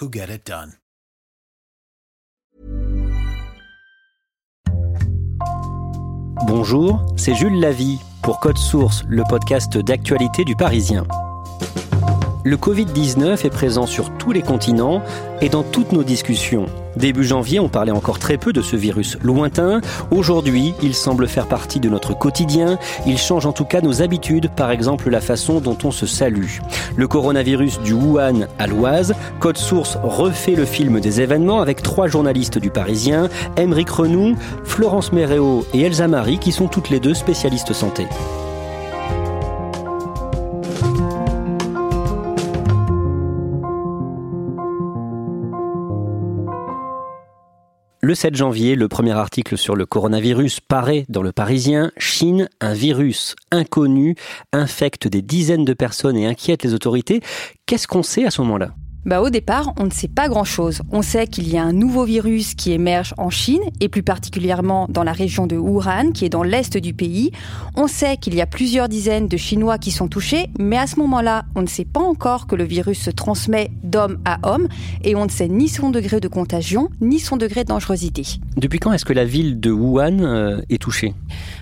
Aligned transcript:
who 0.00 0.10
get 0.10 0.30
it 0.30 0.46
done? 0.46 0.74
Bonjour, 6.46 7.06
c'est 7.16 7.34
Jules 7.34 7.60
Lavie 7.60 7.98
pour 8.22 8.40
Code 8.40 8.58
Source, 8.58 9.04
le 9.08 9.22
podcast 9.28 9.78
d'actualité 9.78 10.44
du 10.44 10.56
Parisien. 10.56 11.06
Le 12.44 12.56
Covid-19 12.56 13.46
est 13.46 13.50
présent 13.50 13.86
sur 13.86 14.10
tous 14.10 14.32
les 14.32 14.42
continents 14.42 15.00
et 15.40 15.48
dans 15.48 15.62
toutes 15.62 15.92
nos 15.92 16.02
discussions. 16.02 16.66
Début 16.96 17.22
janvier, 17.22 17.60
on 17.60 17.68
parlait 17.68 17.92
encore 17.92 18.18
très 18.18 18.36
peu 18.36 18.52
de 18.52 18.60
ce 18.62 18.74
virus 18.74 19.16
lointain. 19.22 19.80
Aujourd'hui, 20.10 20.74
il 20.82 20.92
semble 20.94 21.28
faire 21.28 21.46
partie 21.46 21.78
de 21.78 21.88
notre 21.88 22.18
quotidien. 22.18 22.78
Il 23.06 23.16
change 23.16 23.46
en 23.46 23.52
tout 23.52 23.64
cas 23.64 23.80
nos 23.80 24.02
habitudes, 24.02 24.50
par 24.56 24.72
exemple 24.72 25.08
la 25.08 25.20
façon 25.20 25.60
dont 25.60 25.78
on 25.84 25.92
se 25.92 26.04
salue. 26.04 26.58
Le 26.96 27.06
coronavirus 27.06 27.80
du 27.80 27.92
Wuhan 27.92 28.48
à 28.58 28.66
l'Oise, 28.66 29.14
Code 29.38 29.56
Source 29.56 29.96
refait 30.02 30.56
le 30.56 30.64
film 30.64 30.98
des 30.98 31.20
événements 31.20 31.60
avec 31.60 31.80
trois 31.80 32.08
journalistes 32.08 32.58
du 32.58 32.70
Parisien, 32.70 33.28
Émeric 33.56 33.88
Renou, 33.88 34.36
Florence 34.64 35.12
Méréo 35.12 35.64
et 35.74 35.82
Elsa 35.82 36.08
Marie, 36.08 36.40
qui 36.40 36.50
sont 36.50 36.66
toutes 36.66 36.90
les 36.90 36.98
deux 36.98 37.14
spécialistes 37.14 37.72
santé. 37.72 38.06
Le 48.04 48.16
7 48.16 48.34
janvier, 48.34 48.74
le 48.74 48.88
premier 48.88 49.12
article 49.12 49.56
sur 49.56 49.76
le 49.76 49.86
coronavirus 49.86 50.58
paraît 50.58 51.06
dans 51.08 51.22
le 51.22 51.30
Parisien. 51.30 51.92
Chine, 51.96 52.48
un 52.60 52.72
virus 52.72 53.36
inconnu 53.52 54.16
infecte 54.52 55.06
des 55.06 55.22
dizaines 55.22 55.64
de 55.64 55.72
personnes 55.72 56.16
et 56.16 56.26
inquiète 56.26 56.64
les 56.64 56.74
autorités. 56.74 57.20
Qu'est-ce 57.64 57.86
qu'on 57.86 58.02
sait 58.02 58.24
à 58.24 58.32
ce 58.32 58.42
moment-là? 58.42 58.74
Bah, 59.04 59.20
au 59.20 59.30
départ, 59.30 59.74
on 59.80 59.84
ne 59.84 59.90
sait 59.90 60.06
pas 60.06 60.28
grand-chose. 60.28 60.82
On 60.92 61.02
sait 61.02 61.26
qu'il 61.26 61.48
y 61.48 61.58
a 61.58 61.62
un 61.64 61.72
nouveau 61.72 62.04
virus 62.04 62.54
qui 62.54 62.70
émerge 62.70 63.14
en 63.18 63.30
Chine 63.30 63.62
et 63.80 63.88
plus 63.88 64.04
particulièrement 64.04 64.86
dans 64.88 65.02
la 65.02 65.12
région 65.12 65.48
de 65.48 65.56
Wuhan, 65.56 66.12
qui 66.12 66.24
est 66.24 66.28
dans 66.28 66.44
l'est 66.44 66.76
du 66.76 66.94
pays. 66.94 67.32
On 67.74 67.88
sait 67.88 68.16
qu'il 68.16 68.36
y 68.36 68.40
a 68.40 68.46
plusieurs 68.46 68.88
dizaines 68.88 69.26
de 69.26 69.36
Chinois 69.36 69.78
qui 69.78 69.90
sont 69.90 70.06
touchés, 70.06 70.46
mais 70.56 70.78
à 70.78 70.86
ce 70.86 71.00
moment-là, 71.00 71.46
on 71.56 71.62
ne 71.62 71.66
sait 71.66 71.84
pas 71.84 72.00
encore 72.00 72.46
que 72.46 72.54
le 72.54 72.62
virus 72.62 73.00
se 73.00 73.10
transmet 73.10 73.72
d'homme 73.82 74.18
à 74.24 74.38
homme 74.48 74.68
et 75.02 75.16
on 75.16 75.24
ne 75.24 75.30
sait 75.30 75.48
ni 75.48 75.68
son 75.68 75.90
degré 75.90 76.20
de 76.20 76.28
contagion 76.28 76.88
ni 77.00 77.18
son 77.18 77.36
degré 77.36 77.64
de 77.64 77.70
dangerosité. 77.70 78.22
Depuis 78.56 78.78
quand 78.78 78.92
est-ce 78.92 79.04
que 79.04 79.12
la 79.12 79.24
ville 79.24 79.58
de 79.58 79.72
Wuhan 79.72 80.20
euh, 80.20 80.60
est 80.70 80.80
touchée? 80.80 81.14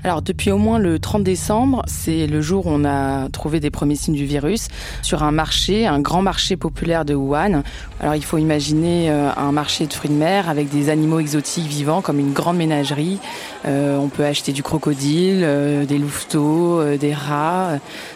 Alors 0.04 0.20
depuis 0.20 0.50
au 0.50 0.58
moins 0.58 0.78
le 0.78 0.98
30 0.98 1.24
décembre, 1.24 1.82
c'est 1.86 2.26
le 2.26 2.42
jour 2.42 2.66
où 2.66 2.70
on 2.70 2.84
a 2.84 3.30
trouvé 3.30 3.60
des 3.60 3.70
premiers 3.70 3.96
signes 3.96 4.16
du 4.16 4.26
virus 4.26 4.68
sur 5.00 5.22
un 5.22 5.32
marché, 5.32 5.86
un 5.86 6.00
grand 6.00 6.20
marché 6.20 6.56
populaire 6.58 7.06
de 7.06 7.14
Wuhan 7.14 7.29
alors 7.34 8.14
il 8.16 8.24
faut 8.24 8.38
imaginer 8.38 9.10
euh, 9.10 9.30
un 9.36 9.52
marché 9.52 9.86
de 9.86 9.92
fruits 9.92 10.10
de 10.10 10.16
mer 10.16 10.48
avec 10.48 10.68
des 10.68 10.88
animaux 10.88 11.20
exotiques 11.20 11.66
vivants 11.66 12.02
comme 12.02 12.18
une 12.18 12.32
grande 12.32 12.56
ménagerie. 12.56 13.18
Euh, 13.66 13.96
on 13.98 14.08
peut 14.08 14.24
acheter 14.24 14.52
du 14.52 14.62
crocodile, 14.62 15.42
euh, 15.42 15.84
des 15.84 15.98
louveteaux, 15.98 16.82
des 16.96 17.14
rats, 17.14 17.74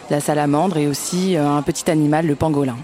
de 0.09 0.15
la 0.15 0.19
salamandre 0.19 0.77
et 0.77 0.87
aussi 0.87 1.37
un 1.37 1.61
petit 1.61 1.89
animal, 1.89 2.27
le 2.27 2.35
pangolin. 2.35 2.77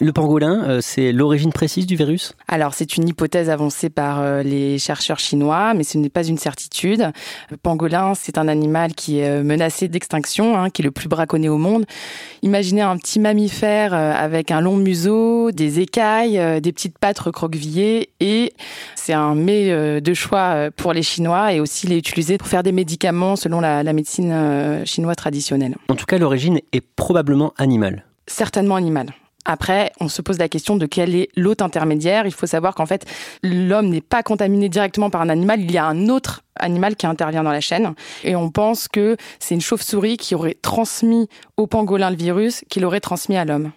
Le 0.00 0.12
pangolin, 0.12 0.62
euh, 0.62 0.78
c'est 0.80 1.10
l'origine 1.10 1.52
précise 1.52 1.84
du 1.84 1.96
virus? 1.96 2.32
Alors, 2.46 2.72
c'est 2.72 2.96
une 2.96 3.08
hypothèse 3.08 3.50
avancée 3.50 3.90
par 3.90 4.20
euh, 4.20 4.44
les 4.44 4.78
chercheurs 4.78 5.18
chinois, 5.18 5.74
mais 5.74 5.82
ce 5.82 5.98
n'est 5.98 6.08
pas 6.08 6.24
une 6.24 6.38
certitude. 6.38 7.10
Le 7.50 7.56
pangolin, 7.56 8.14
c'est 8.14 8.38
un 8.38 8.46
animal 8.46 8.94
qui 8.94 9.18
est 9.18 9.28
euh, 9.28 9.42
menacé 9.42 9.88
d'extinction, 9.88 10.56
hein, 10.56 10.70
qui 10.70 10.82
est 10.82 10.84
le 10.84 10.92
plus 10.92 11.08
braconné 11.08 11.48
au 11.48 11.58
monde. 11.58 11.84
Imaginez 12.42 12.82
un 12.82 12.96
petit 12.96 13.18
mammifère 13.18 13.92
avec 13.92 14.52
un 14.52 14.60
long 14.60 14.76
museau, 14.76 15.50
des 15.50 15.80
écailles, 15.80 16.60
des 16.60 16.72
petites 16.72 16.96
pattes 16.98 17.18
recroquevillées, 17.18 18.10
et 18.20 18.52
c'est 18.94 19.12
un 19.12 19.34
mets 19.34 20.00
de 20.00 20.14
choix 20.14 20.68
pour 20.76 20.92
les 20.92 21.02
Chinois 21.02 21.52
et 21.52 21.58
aussi 21.60 21.86
il 21.86 21.92
est 21.92 21.98
utilisé 21.98 22.38
pour 22.38 22.46
faire 22.46 22.62
des 22.62 22.70
médicaments 22.70 23.34
selon 23.34 23.60
la, 23.60 23.82
la 23.82 23.92
médecine 23.92 24.84
chinoise 24.84 25.16
traditionnelle. 25.16 25.74
En 25.88 25.96
tout 25.96 26.06
cas, 26.06 26.18
l'origine 26.18 26.60
est 26.72 26.84
probablement 26.94 27.52
animale. 27.58 28.04
Certainement 28.28 28.76
animale. 28.76 29.08
Après, 29.50 29.92
on 29.98 30.08
se 30.08 30.20
pose 30.20 30.38
la 30.38 30.48
question 30.50 30.76
de 30.76 30.84
quel 30.84 31.16
est 31.16 31.30
l'hôte 31.34 31.62
intermédiaire. 31.62 32.26
Il 32.26 32.34
faut 32.34 32.46
savoir 32.46 32.74
qu'en 32.74 32.84
fait, 32.84 33.06
l'homme 33.42 33.88
n'est 33.88 34.02
pas 34.02 34.22
contaminé 34.22 34.68
directement 34.68 35.08
par 35.08 35.22
un 35.22 35.30
animal. 35.30 35.62
Il 35.62 35.72
y 35.72 35.78
a 35.78 35.86
un 35.86 36.08
autre 36.08 36.42
animal 36.56 36.96
qui 36.96 37.06
intervient 37.06 37.42
dans 37.42 37.50
la 37.50 37.62
chaîne. 37.62 37.94
Et 38.24 38.36
on 38.36 38.50
pense 38.50 38.88
que 38.88 39.16
c'est 39.38 39.54
une 39.54 39.62
chauve-souris 39.62 40.18
qui 40.18 40.34
aurait 40.34 40.58
transmis 40.60 41.28
au 41.56 41.66
pangolin 41.66 42.10
le 42.10 42.16
virus, 42.16 42.62
qu'il 42.68 42.84
aurait 42.84 43.00
transmis 43.00 43.38
à 43.38 43.46
l'homme. 43.46 43.72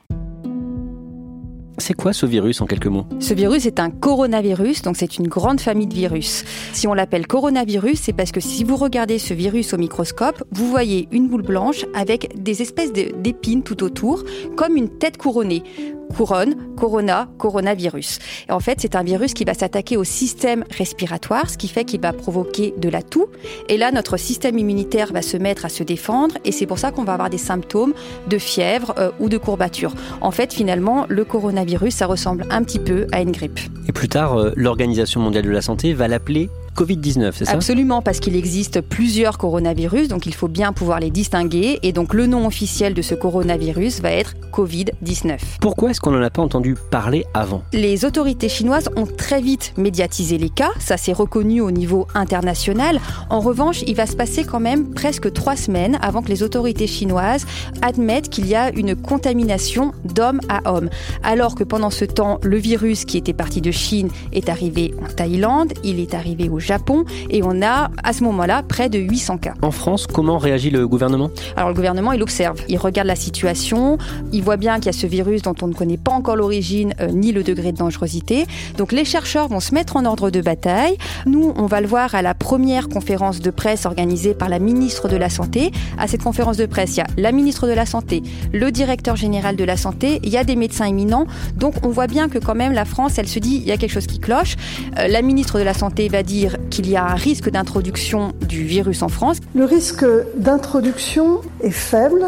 C'est 1.81 1.95
quoi 1.95 2.13
ce 2.13 2.27
virus 2.27 2.61
en 2.61 2.67
quelques 2.67 2.85
mots? 2.85 3.07
Ce 3.19 3.33
virus 3.33 3.65
est 3.65 3.79
un 3.79 3.89
coronavirus, 3.89 4.83
donc 4.83 4.97
c'est 4.97 5.17
une 5.17 5.27
grande 5.27 5.59
famille 5.59 5.87
de 5.87 5.95
virus. 5.95 6.45
Si 6.73 6.87
on 6.87 6.93
l'appelle 6.93 7.25
coronavirus, 7.25 7.99
c'est 7.99 8.13
parce 8.13 8.31
que 8.31 8.39
si 8.39 8.63
vous 8.63 8.75
regardez 8.75 9.17
ce 9.17 9.33
virus 9.33 9.73
au 9.73 9.77
microscope, 9.77 10.43
vous 10.51 10.69
voyez 10.69 11.07
une 11.11 11.27
boule 11.27 11.41
blanche 11.41 11.87
avec 11.95 12.39
des 12.39 12.61
espèces 12.61 12.93
d'épines 12.93 13.63
tout 13.63 13.83
autour, 13.83 14.23
comme 14.55 14.77
une 14.77 14.89
tête 14.89 15.17
couronnée 15.17 15.63
couronne, 16.11 16.55
corona, 16.77 17.27
coronavirus. 17.37 18.19
En 18.49 18.59
fait, 18.59 18.79
c'est 18.81 18.95
un 18.95 19.03
virus 19.03 19.33
qui 19.33 19.43
va 19.43 19.53
s'attaquer 19.53 19.97
au 19.97 20.03
système 20.03 20.63
respiratoire, 20.77 21.49
ce 21.49 21.57
qui 21.57 21.67
fait 21.67 21.85
qu'il 21.85 22.01
va 22.01 22.13
provoquer 22.13 22.73
de 22.77 22.89
la 22.89 23.01
toux. 23.01 23.27
Et 23.69 23.77
là, 23.77 23.91
notre 23.91 24.17
système 24.17 24.57
immunitaire 24.57 25.11
va 25.13 25.21
se 25.21 25.37
mettre 25.37 25.65
à 25.65 25.69
se 25.69 25.83
défendre 25.83 26.35
et 26.45 26.51
c'est 26.51 26.65
pour 26.65 26.79
ça 26.79 26.91
qu'on 26.91 27.03
va 27.03 27.13
avoir 27.13 27.29
des 27.29 27.37
symptômes 27.37 27.93
de 28.27 28.37
fièvre 28.37 28.93
euh, 28.97 29.11
ou 29.19 29.29
de 29.29 29.37
courbature. 29.37 29.93
En 30.21 30.31
fait, 30.31 30.53
finalement, 30.53 31.05
le 31.09 31.25
coronavirus, 31.25 31.95
ça 31.95 32.05
ressemble 32.05 32.45
un 32.49 32.63
petit 32.63 32.79
peu 32.79 33.07
à 33.11 33.21
une 33.21 33.31
grippe. 33.31 33.59
Et 33.87 33.91
plus 33.91 34.09
tard, 34.09 34.37
euh, 34.37 34.51
l'Organisation 34.55 35.21
mondiale 35.21 35.45
de 35.45 35.51
la 35.51 35.61
santé 35.61 35.93
va 35.93 36.07
l'appeler 36.07 36.49
Covid-19, 36.75 37.31
c'est 37.35 37.45
ça? 37.45 37.51
Absolument, 37.51 38.01
parce 38.01 38.19
qu'il 38.19 38.35
existe 38.35 38.81
plusieurs 38.81 39.37
coronavirus, 39.37 40.07
donc 40.07 40.25
il 40.25 40.33
faut 40.33 40.47
bien 40.47 40.73
pouvoir 40.73 40.99
les 40.99 41.11
distinguer. 41.11 41.79
Et 41.83 41.91
donc 41.91 42.13
le 42.13 42.27
nom 42.27 42.47
officiel 42.47 42.93
de 42.93 43.01
ce 43.01 43.15
coronavirus 43.15 44.01
va 44.01 44.11
être 44.11 44.35
Covid-19. 44.51 45.37
Pourquoi 45.59 45.91
est-ce 45.91 46.01
qu'on 46.01 46.11
n'en 46.11 46.21
a 46.21 46.29
pas 46.29 46.41
entendu 46.41 46.75
parler 46.89 47.25
avant? 47.33 47.63
Les 47.73 48.05
autorités 48.05 48.49
chinoises 48.49 48.89
ont 48.95 49.05
très 49.05 49.41
vite 49.41 49.73
médiatisé 49.77 50.37
les 50.37 50.49
cas, 50.49 50.71
ça 50.79 50.97
s'est 50.97 51.13
reconnu 51.13 51.61
au 51.61 51.71
niveau 51.71 52.07
international. 52.15 52.99
En 53.29 53.39
revanche, 53.39 53.83
il 53.87 53.95
va 53.95 54.05
se 54.05 54.15
passer 54.15 54.43
quand 54.43 54.59
même 54.59 54.91
presque 54.93 55.31
trois 55.33 55.55
semaines 55.55 55.97
avant 56.01 56.21
que 56.21 56.29
les 56.29 56.43
autorités 56.43 56.87
chinoises 56.87 57.45
admettent 57.81 58.29
qu'il 58.29 58.47
y 58.47 58.55
a 58.55 58.71
une 58.73 58.95
contamination 58.95 59.93
d'homme 60.05 60.39
à 60.49 60.73
homme. 60.73 60.89
Alors 61.23 61.55
que 61.55 61.63
pendant 61.63 61.89
ce 61.89 62.05
temps, 62.05 62.39
le 62.43 62.57
virus 62.57 63.05
qui 63.05 63.17
était 63.17 63.33
parti 63.33 63.61
de 63.61 63.71
Chine 63.71 64.09
est 64.31 64.49
arrivé 64.49 64.93
en 65.01 65.13
Thaïlande, 65.13 65.73
il 65.83 65.99
est 65.99 66.13
arrivé 66.13 66.49
au 66.49 66.59
Japon 66.61 67.05
et 67.29 67.43
on 67.43 67.61
a 67.61 67.91
à 68.03 68.13
ce 68.13 68.23
moment-là 68.23 68.63
près 68.63 68.89
de 68.89 68.99
800 68.99 69.37
cas. 69.37 69.53
En 69.61 69.71
France, 69.71 70.07
comment 70.07 70.37
réagit 70.37 70.69
le 70.69 70.87
gouvernement? 70.87 71.29
Alors 71.57 71.69
le 71.69 71.75
gouvernement, 71.75 72.13
il 72.13 72.21
observe, 72.21 72.61
il 72.69 72.77
regarde 72.77 73.07
la 73.07 73.15
situation, 73.15 73.97
il 74.31 74.43
voit 74.43 74.57
bien 74.57 74.75
qu'il 74.75 74.85
y 74.85 74.89
a 74.89 74.93
ce 74.93 75.07
virus 75.07 75.41
dont 75.41 75.55
on 75.61 75.67
ne 75.67 75.73
connaît 75.73 75.97
pas 75.97 76.11
encore 76.11 76.35
l'origine 76.35 76.93
euh, 77.01 77.07
ni 77.07 77.31
le 77.31 77.43
degré 77.43 77.71
de 77.71 77.77
dangerosité. 77.77 78.45
Donc 78.77 78.91
les 78.91 79.05
chercheurs 79.05 79.47
vont 79.47 79.59
se 79.59 79.73
mettre 79.73 79.97
en 79.97 80.05
ordre 80.05 80.29
de 80.29 80.41
bataille. 80.41 80.97
Nous, 81.25 81.53
on 81.55 81.65
va 81.65 81.81
le 81.81 81.87
voir 81.87 82.15
à 82.15 82.21
la 82.21 82.33
première 82.33 82.89
conférence 82.89 83.39
de 83.39 83.51
presse 83.51 83.85
organisée 83.85 84.33
par 84.33 84.49
la 84.49 84.59
ministre 84.59 85.09
de 85.09 85.17
la 85.17 85.29
Santé. 85.29 85.71
À 85.97 86.07
cette 86.07 86.23
conférence 86.23 86.57
de 86.57 86.65
presse, 86.65 86.95
il 86.95 86.99
y 86.99 87.01
a 87.01 87.07
la 87.17 87.31
ministre 87.31 87.67
de 87.67 87.73
la 87.73 87.85
Santé, 87.85 88.21
le 88.53 88.71
directeur 88.71 89.15
général 89.15 89.55
de 89.55 89.63
la 89.63 89.77
Santé, 89.77 90.19
il 90.23 90.29
y 90.29 90.37
a 90.37 90.43
des 90.43 90.55
médecins 90.55 90.85
éminents. 90.85 91.25
Donc 91.55 91.75
on 91.83 91.89
voit 91.89 92.07
bien 92.07 92.29
que 92.29 92.37
quand 92.37 92.55
même 92.55 92.73
la 92.73 92.85
France, 92.85 93.17
elle 93.17 93.27
se 93.27 93.39
dit, 93.39 93.57
il 93.57 93.67
y 93.67 93.71
a 93.71 93.77
quelque 93.77 93.91
chose 93.91 94.07
qui 94.07 94.19
cloche. 94.19 94.55
Euh, 94.97 95.07
la 95.07 95.21
ministre 95.21 95.59
de 95.59 95.63
la 95.63 95.73
Santé 95.73 96.07
va 96.07 96.23
dire 96.23 96.50
qu'il 96.69 96.89
y 96.89 96.95
a 96.95 97.05
un 97.05 97.15
risque 97.15 97.49
d'introduction 97.49 98.33
du 98.41 98.63
virus 98.63 99.01
en 99.01 99.09
France. 99.09 99.37
Le 99.55 99.65
risque 99.65 100.05
d'introduction 100.37 101.41
est 101.61 101.71
faible 101.71 102.25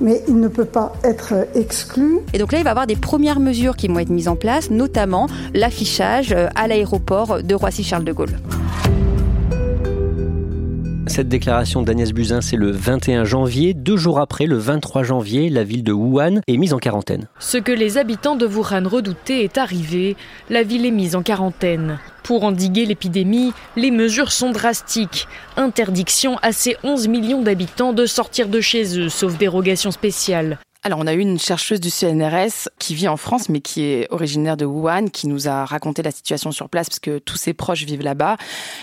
mais 0.00 0.22
il 0.28 0.40
ne 0.40 0.48
peut 0.48 0.64
pas 0.64 0.94
être 1.04 1.46
exclu. 1.54 2.20
Et 2.32 2.38
donc 2.38 2.52
là, 2.52 2.58
il 2.58 2.64
va 2.64 2.70
y 2.70 2.72
avoir 2.72 2.86
des 2.86 2.96
premières 2.96 3.38
mesures 3.38 3.76
qui 3.76 3.86
vont 3.88 3.98
être 3.98 4.08
mises 4.08 4.28
en 4.28 4.36
place, 4.36 4.70
notamment 4.70 5.26
l'affichage 5.54 6.32
euh, 6.32 6.48
à 6.54 6.66
l'aéroport 6.68 7.42
de 7.42 7.54
Roissy-Charles 7.54 8.04
de 8.04 8.12
Gaulle. 8.12 8.38
Cette 11.10 11.26
déclaration 11.26 11.82
d'Agnès 11.82 12.12
Buzyn, 12.12 12.40
c'est 12.40 12.54
le 12.54 12.70
21 12.70 13.24
janvier. 13.24 13.74
Deux 13.74 13.96
jours 13.96 14.20
après, 14.20 14.46
le 14.46 14.56
23 14.58 15.02
janvier, 15.02 15.50
la 15.50 15.64
ville 15.64 15.82
de 15.82 15.90
Wuhan 15.90 16.40
est 16.46 16.56
mise 16.56 16.72
en 16.72 16.78
quarantaine. 16.78 17.26
Ce 17.40 17.58
que 17.58 17.72
les 17.72 17.98
habitants 17.98 18.36
de 18.36 18.46
Wuhan 18.46 18.86
redoutaient 18.86 19.42
est 19.42 19.58
arrivé. 19.58 20.16
La 20.50 20.62
ville 20.62 20.86
est 20.86 20.92
mise 20.92 21.16
en 21.16 21.22
quarantaine. 21.24 21.98
Pour 22.22 22.44
endiguer 22.44 22.86
l'épidémie, 22.86 23.52
les 23.74 23.90
mesures 23.90 24.30
sont 24.30 24.52
drastiques. 24.52 25.26
Interdiction 25.56 26.36
à 26.42 26.52
ces 26.52 26.76
11 26.84 27.08
millions 27.08 27.42
d'habitants 27.42 27.92
de 27.92 28.06
sortir 28.06 28.46
de 28.46 28.60
chez 28.60 28.96
eux, 28.96 29.08
sauf 29.08 29.36
dérogation 29.36 29.90
spéciale. 29.90 30.58
Alors, 30.82 30.98
on 30.98 31.06
a 31.06 31.12
eu 31.12 31.18
une 31.18 31.38
chercheuse 31.38 31.78
du 31.78 31.90
CNRS 31.90 32.70
qui 32.78 32.94
vit 32.94 33.08
en 33.08 33.18
France, 33.18 33.50
mais 33.50 33.60
qui 33.60 33.82
est 33.82 34.06
originaire 34.10 34.56
de 34.56 34.64
Wuhan, 34.64 35.08
qui 35.08 35.26
nous 35.26 35.46
a 35.46 35.66
raconté 35.66 36.02
la 36.02 36.10
situation 36.10 36.52
sur 36.52 36.70
place, 36.70 36.88
parce 36.88 37.00
que 37.00 37.18
tous 37.18 37.36
ses 37.36 37.52
proches 37.52 37.84
vivent 37.84 38.00
là-bas. 38.00 38.38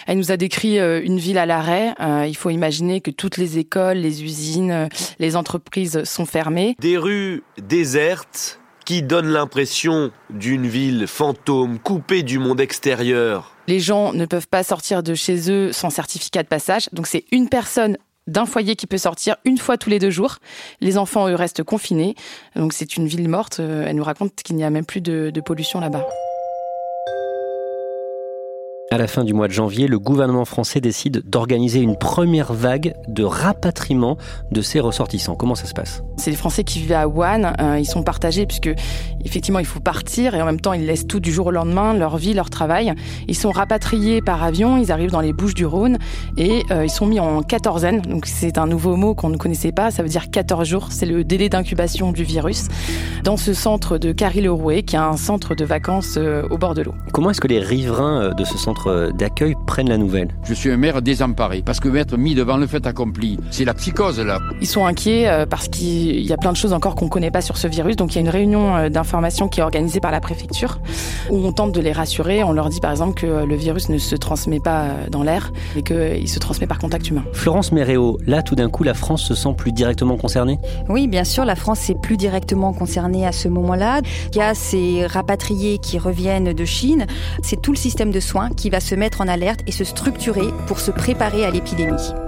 Elle 0.06 0.20
nous 0.20 0.32
a 0.32 0.38
décrit 0.38 0.78
euh, 0.78 1.02
une 1.04 1.18
ville 1.18 1.40
à 1.40 1.48
l'arrêt. 1.48 1.96
Euh, 2.00 2.28
il 2.28 2.38
faut 2.38 2.52
imaginer 2.52 3.02
que 3.02 3.10
toutes 3.10 3.38
les 3.38 3.58
écoles, 3.58 3.98
les 3.98 4.24
usines, 4.24 4.72
euh, 4.72 4.88
les 5.18 5.36
entreprises 5.36 6.04
sont 6.04 6.28
fermées. 6.28 6.76
Des 6.80 7.00
rues 7.00 7.42
désertes 7.58 8.60
qui 8.86 9.02
donnent 9.02 9.32
l'impression 9.32 10.12
d'une 10.30 10.68
ville 10.68 11.08
fantôme, 11.08 11.80
coupée 11.80 12.22
du 12.22 12.38
monde 12.38 12.62
extérieur. 12.62 13.56
Les 13.68 13.80
gens 13.80 14.14
ne 14.14 14.26
peuvent 14.26 14.48
pas 14.48 14.64
sortir 14.64 15.02
de 15.04 15.16
chez 15.16 15.52
eux 15.52 15.74
sans 15.74 15.90
certificat 15.90 16.44
de 16.44 16.48
passage. 16.48 16.90
Donc 16.94 17.08
c'est 17.08 17.26
une 17.32 17.50
personne 17.50 17.98
d'un 18.28 18.46
foyer 18.46 18.76
qui 18.76 18.88
peut 18.88 18.98
sortir 18.98 19.38
une 19.46 19.58
fois 19.58 19.78
tous 19.78 19.90
les 19.90 20.00
deux 20.00 20.10
jours. 20.10 20.38
Les 20.82 20.98
enfants, 20.98 21.28
eux, 21.28 21.36
restent 21.36 21.64
confinés. 21.64 22.16
Donc 22.56 22.74
c'est 22.74 22.98
une 22.98 23.08
ville 23.08 23.28
morte. 23.28 23.60
Euh, 23.60 23.86
elle 23.88 23.96
nous 23.96 24.04
raconte 24.04 24.36
qu'il 24.36 24.56
n'y 24.56 24.64
a 24.64 24.70
même 24.70 24.86
plus 24.86 25.02
de, 25.02 25.32
de 25.34 25.42
pollution 25.42 25.80
là-bas. 25.80 26.06
À 28.90 28.98
la 28.98 29.08
fin 29.08 29.26
du 29.26 29.34
mois 29.34 29.50
de 29.50 29.52
janvier, 29.52 29.86
le 29.90 30.00
gouvernement 30.00 30.46
français 30.46 30.80
décide 30.80 31.22
d'organiser 31.30 31.82
une 31.82 31.98
première 31.98 32.54
vague 32.54 32.94
de 33.10 33.26
rapatriement 33.26 34.18
de 34.54 34.62
ses 34.62 34.80
ressortissants. 34.80 35.36
Comment 35.36 35.56
ça 35.56 35.66
se 35.66 35.74
passe? 35.74 36.04
C'est 36.16 36.32
les 36.32 36.38
Français 36.38 36.64
qui 36.64 36.80
vivent 36.80 36.94
à 36.94 37.06
Wuhan. 37.06 37.52
Euh, 37.60 37.80
ils 37.80 37.86
sont 37.86 38.02
partagés 38.02 38.46
puisque 38.46 38.70
effectivement 39.26 39.60
il 39.60 39.66
faut 39.66 39.82
partir 39.82 40.36
et 40.36 40.42
en 40.42 40.46
même 40.46 40.62
temps 40.62 40.72
ils 40.72 40.86
laissent 40.86 41.06
tout 41.06 41.20
du 41.20 41.34
jour 41.34 41.48
au 41.48 41.52
lendemain, 41.52 41.94
leur 41.94 42.16
vie, 42.16 42.34
leur 42.34 42.50
travail. 42.50 42.94
Ils 43.28 43.36
sont 43.36 43.52
rapatriés 43.52 44.22
par 44.22 44.42
avion, 44.42 44.78
ils 44.78 44.90
arrivent 44.90 45.12
dans 45.12 45.20
les 45.20 45.34
Bouches 45.34 45.54
du 45.54 45.66
Rhône 45.66 45.98
et 46.38 46.64
euh, 46.72 46.86
ils 46.86 46.90
sont 46.90 47.08
mis 47.08 47.20
en 47.20 47.44
quatorzaine. 47.44 48.00
Donc 48.00 48.26
c'est 48.26 48.58
un 48.58 48.68
nouveau 48.68 48.96
mot 48.96 49.16
qu'on 49.16 49.30
ne 49.30 49.38
connaissait 49.38 49.74
pas. 49.74 49.92
Ça 49.92 50.02
veut 50.02 50.10
dire 50.10 50.32
14 50.32 50.66
jours. 50.66 50.88
C'est 50.92 51.06
le 51.06 51.26
délai 51.26 51.50
d'incubation 51.50 52.14
du 52.14 52.24
virus 52.24 52.70
dans 53.26 53.36
ce 53.36 53.54
centre 53.54 53.98
de 53.98 54.14
Carry-le-Rouet 54.14 54.84
qui 54.84 54.96
est 54.96 55.00
un 55.00 55.18
centre 55.18 55.56
de 55.56 55.66
vacances 55.66 56.16
euh, 56.16 56.48
au 56.52 56.58
bord 56.58 56.74
de 56.74 56.84
l'eau. 56.84 56.94
Comment 57.12 57.32
est-ce 57.32 57.42
que 57.42 57.50
les 57.50 57.60
riverains 57.60 58.34
de 58.34 58.46
ce 58.46 58.58
centre 58.58 58.77
d'accueil 58.86 59.56
prennent 59.66 59.90
la 59.90 59.98
nouvelle 59.98 60.30
Je 60.44 60.54
suis 60.54 60.72
un 60.72 60.78
maire 60.78 61.02
désemparé 61.02 61.62
parce 61.66 61.80
que 61.80 61.90
m'être 61.90 62.18
mis 62.18 62.36
devant 62.36 62.58
le 62.58 62.68
fait 62.68 62.86
accompli, 62.86 63.38
c'est 63.52 63.66
la 63.66 63.74
psychose 63.74 64.20
là. 64.20 64.40
Ils 64.62 64.68
sont 64.68 64.86
inquiets 64.86 65.28
euh, 65.28 65.46
parce 65.46 65.68
qu'il 65.68 66.22
y 66.22 66.34
a 66.34 66.38
plein 66.38 66.52
de 66.52 66.58
choses 66.58 66.74
encore 66.74 66.96
qu'on 66.96 67.06
ne 67.06 67.10
connaît 67.10 67.32
pas 67.32 67.42
sur 67.42 67.58
ce 67.58 67.68
virus. 67.68 67.96
Donc 67.96 68.14
il 68.14 68.16
y 68.16 68.18
a 68.20 68.22
une 68.22 68.30
réunion 68.30 68.76
euh, 68.76 68.90
d'information 68.90 69.48
qui 69.48 69.60
est 69.60 69.64
organisée 69.64 70.00
par 70.00 70.12
la 70.12 70.20
préfecture 70.20 70.80
où 71.30 71.38
on 71.46 71.52
tente 71.52 71.74
de 71.74 71.82
les 71.82 71.92
rassurer. 71.92 72.44
On 72.44 72.54
leur 72.54 72.70
dit 72.70 72.80
par 72.80 72.92
exemple 72.92 73.20
que 73.20 73.46
le 73.46 73.56
virus 73.56 73.90
ne 73.90 73.98
se 73.98 74.16
transmet 74.16 74.60
pas 74.60 74.84
euh, 74.84 75.10
dans 75.10 75.24
l'air 75.24 75.52
et 75.76 75.84
qu'il 75.84 76.30
se 76.30 76.40
transmet 76.40 76.68
par 76.68 76.80
contact 76.80 77.10
humain. 77.10 77.24
Florence 77.34 77.72
Méréo, 77.72 78.18
là 78.26 78.42
tout 78.42 78.56
d'un 78.56 78.70
coup 78.70 78.84
la 78.84 78.94
France 78.94 79.24
se 79.24 79.36
sent 79.36 79.54
plus 79.58 79.72
directement 79.72 80.18
concernée? 80.18 80.60
Oui, 80.90 81.08
bien 81.08 81.24
sûr, 81.24 81.46
la 81.46 81.56
France 81.56 81.90
est 81.90 82.00
plus 82.02 82.18
directement 82.18 82.74
concernée 82.74 83.26
à 83.26 83.32
ce 83.32 83.48
moment-là. 83.48 84.02
Il 84.32 84.38
y 84.38 84.42
a 84.42 84.54
ces 84.54 85.06
rapatriés 85.08 85.78
qui 85.78 85.98
reviennent 85.98 86.54
de 86.54 86.66
Chine. 86.66 87.06
C'est 87.44 87.62
tout 87.62 87.72
le 87.72 87.78
système 87.78 88.12
de 88.12 88.20
soins 88.20 88.50
qui 88.50 88.67
va 88.72 88.80
se 88.80 88.96
mettre 88.96 89.22
en 89.22 89.28
alerte 89.28 89.62
et 89.68 89.72
se 89.72 89.84
structurer 89.84 90.48
pour 90.68 90.80
se 90.80 90.92
préparer 90.92 91.46
à 91.46 91.52
l'épidémie. 91.52 92.27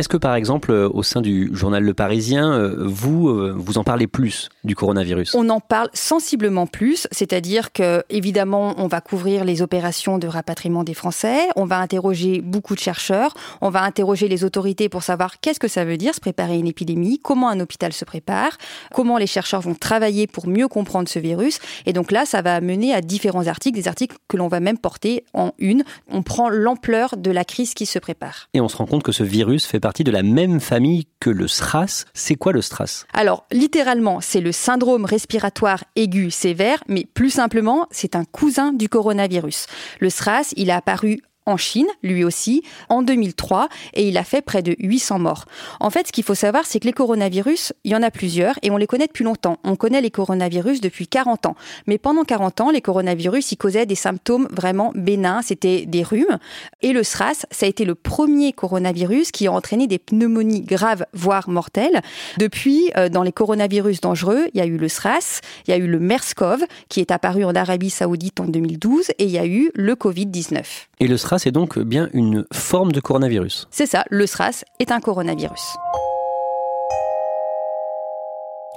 Est-ce 0.00 0.08
que 0.08 0.16
par 0.16 0.34
exemple, 0.34 0.70
euh, 0.70 0.88
au 0.88 1.02
sein 1.02 1.20
du 1.20 1.50
journal 1.52 1.84
Le 1.84 1.92
Parisien, 1.92 2.54
euh, 2.54 2.86
vous, 2.86 3.28
euh, 3.28 3.54
vous 3.54 3.76
en 3.76 3.84
parlez 3.84 4.06
plus 4.06 4.48
du 4.64 4.74
coronavirus? 4.74 5.34
On 5.34 5.50
en 5.50 5.60
parle 5.60 5.90
sensiblement 5.92 6.66
plus, 6.66 7.06
c'est-à-dire 7.12 7.70
que 7.70 8.02
évidemment, 8.08 8.72
on 8.78 8.86
va 8.86 9.02
couvrir 9.02 9.44
les 9.44 9.60
opérations 9.60 10.16
de 10.16 10.26
rapatriement 10.26 10.84
des 10.84 10.94
Français, 10.94 11.40
on 11.54 11.66
va 11.66 11.80
interroger 11.80 12.40
beaucoup 12.40 12.74
de 12.74 12.80
chercheurs, 12.80 13.34
on 13.60 13.68
va 13.68 13.82
interroger 13.82 14.26
les 14.26 14.42
autorités 14.42 14.88
pour 14.88 15.02
savoir 15.02 15.38
qu'est-ce 15.38 15.60
que 15.60 15.68
ça 15.68 15.84
veut 15.84 15.98
dire 15.98 16.14
se 16.14 16.20
préparer 16.20 16.54
à 16.54 16.56
une 16.56 16.66
épidémie, 16.66 17.18
comment 17.22 17.50
un 17.50 17.60
hôpital 17.60 17.92
se 17.92 18.06
prépare, 18.06 18.56
comment 18.94 19.18
les 19.18 19.26
chercheurs 19.26 19.60
vont 19.60 19.74
travailler 19.74 20.26
pour 20.26 20.48
mieux 20.48 20.68
comprendre 20.68 21.10
ce 21.10 21.18
virus. 21.18 21.58
Et 21.84 21.92
donc 21.92 22.10
là, 22.10 22.24
ça 22.24 22.40
va 22.40 22.62
mener 22.62 22.94
à 22.94 23.02
différents 23.02 23.48
articles, 23.48 23.76
des 23.76 23.86
articles 23.86 24.16
que 24.28 24.38
l'on 24.38 24.48
va 24.48 24.60
même 24.60 24.78
porter 24.78 25.24
en 25.34 25.52
une. 25.58 25.84
On 26.10 26.22
prend 26.22 26.48
l'ampleur 26.48 27.18
de 27.18 27.30
la 27.30 27.44
crise 27.44 27.74
qui 27.74 27.84
se 27.84 27.98
prépare. 27.98 28.48
Et 28.54 28.62
on 28.62 28.68
se 28.68 28.78
rend 28.78 28.86
compte 28.86 29.02
que 29.02 29.12
ce 29.12 29.24
virus 29.24 29.66
fait 29.66 29.78
partie 29.78 29.89
de 29.98 30.10
la 30.10 30.22
même 30.22 30.60
famille 30.60 31.06
que 31.20 31.30
le 31.30 31.48
SRAS. 31.48 32.04
C'est 32.14 32.36
quoi 32.36 32.52
le 32.52 32.62
SRAS? 32.62 33.04
Alors, 33.12 33.44
littéralement, 33.52 34.20
c'est 34.20 34.40
le 34.40 34.52
syndrome 34.52 35.04
respiratoire 35.04 35.84
aigu 35.96 36.30
sévère, 36.30 36.82
mais 36.88 37.06
plus 37.12 37.30
simplement, 37.30 37.86
c'est 37.90 38.16
un 38.16 38.24
cousin 38.24 38.72
du 38.72 38.88
coronavirus. 38.88 39.66
Le 40.00 40.08
SRAS, 40.08 40.52
il 40.56 40.70
a 40.70 40.76
apparu 40.76 41.20
en 41.50 41.56
Chine, 41.56 41.86
lui 42.02 42.24
aussi, 42.24 42.62
en 42.88 43.02
2003, 43.02 43.68
et 43.94 44.08
il 44.08 44.16
a 44.16 44.24
fait 44.24 44.42
près 44.42 44.62
de 44.62 44.76
800 44.78 45.18
morts. 45.18 45.44
En 45.80 45.90
fait, 45.90 46.06
ce 46.06 46.12
qu'il 46.12 46.24
faut 46.24 46.34
savoir, 46.34 46.64
c'est 46.64 46.80
que 46.80 46.86
les 46.86 46.92
coronavirus, 46.92 47.72
il 47.84 47.92
y 47.92 47.96
en 47.96 48.02
a 48.02 48.10
plusieurs, 48.10 48.58
et 48.62 48.70
on 48.70 48.76
les 48.76 48.86
connaît 48.86 49.06
depuis 49.06 49.24
longtemps. 49.24 49.58
On 49.64 49.76
connaît 49.76 50.00
les 50.00 50.10
coronavirus 50.10 50.80
depuis 50.80 51.06
40 51.06 51.46
ans. 51.46 51.56
Mais 51.86 51.98
pendant 51.98 52.24
40 52.24 52.60
ans, 52.60 52.70
les 52.70 52.80
coronavirus, 52.80 53.52
ils 53.52 53.56
causaient 53.56 53.86
des 53.86 53.94
symptômes 53.94 54.48
vraiment 54.50 54.92
bénins, 54.94 55.42
c'était 55.42 55.86
des 55.86 56.02
rhumes. 56.02 56.38
Et 56.82 56.92
le 56.92 57.02
SRAS, 57.02 57.46
ça 57.50 57.66
a 57.66 57.68
été 57.68 57.84
le 57.84 57.94
premier 57.94 58.52
coronavirus 58.52 59.32
qui 59.32 59.46
a 59.46 59.52
entraîné 59.52 59.86
des 59.86 59.98
pneumonies 59.98 60.62
graves, 60.62 61.04
voire 61.12 61.48
mortelles. 61.48 62.00
Depuis, 62.38 62.90
euh, 62.96 63.08
dans 63.08 63.22
les 63.22 63.32
coronavirus 63.32 64.00
dangereux, 64.00 64.46
il 64.54 64.58
y 64.58 64.60
a 64.62 64.66
eu 64.66 64.76
le 64.76 64.88
SRAS, 64.88 65.40
il 65.66 65.70
y 65.70 65.74
a 65.74 65.76
eu 65.76 65.86
le 65.86 65.98
MERS-CoV, 65.98 66.64
qui 66.88 67.00
est 67.00 67.10
apparu 67.10 67.44
en 67.44 67.54
Arabie 67.54 67.90
Saoudite 67.90 68.40
en 68.40 68.46
2012, 68.46 69.10
et 69.18 69.24
il 69.24 69.30
y 69.30 69.38
a 69.38 69.46
eu 69.46 69.70
le 69.74 69.94
Covid-19. 69.94 70.64
Et 71.00 71.08
le 71.08 71.16
SRAS 71.16 71.39
est 71.46 71.52
donc 71.52 71.78
bien 71.78 72.08
une 72.12 72.44
forme 72.52 72.92
de 72.92 73.00
coronavirus. 73.00 73.68
C'est 73.70 73.86
ça, 73.86 74.04
le 74.10 74.26
SRAS 74.26 74.64
est 74.78 74.92
un 74.92 75.00
coronavirus. 75.00 75.76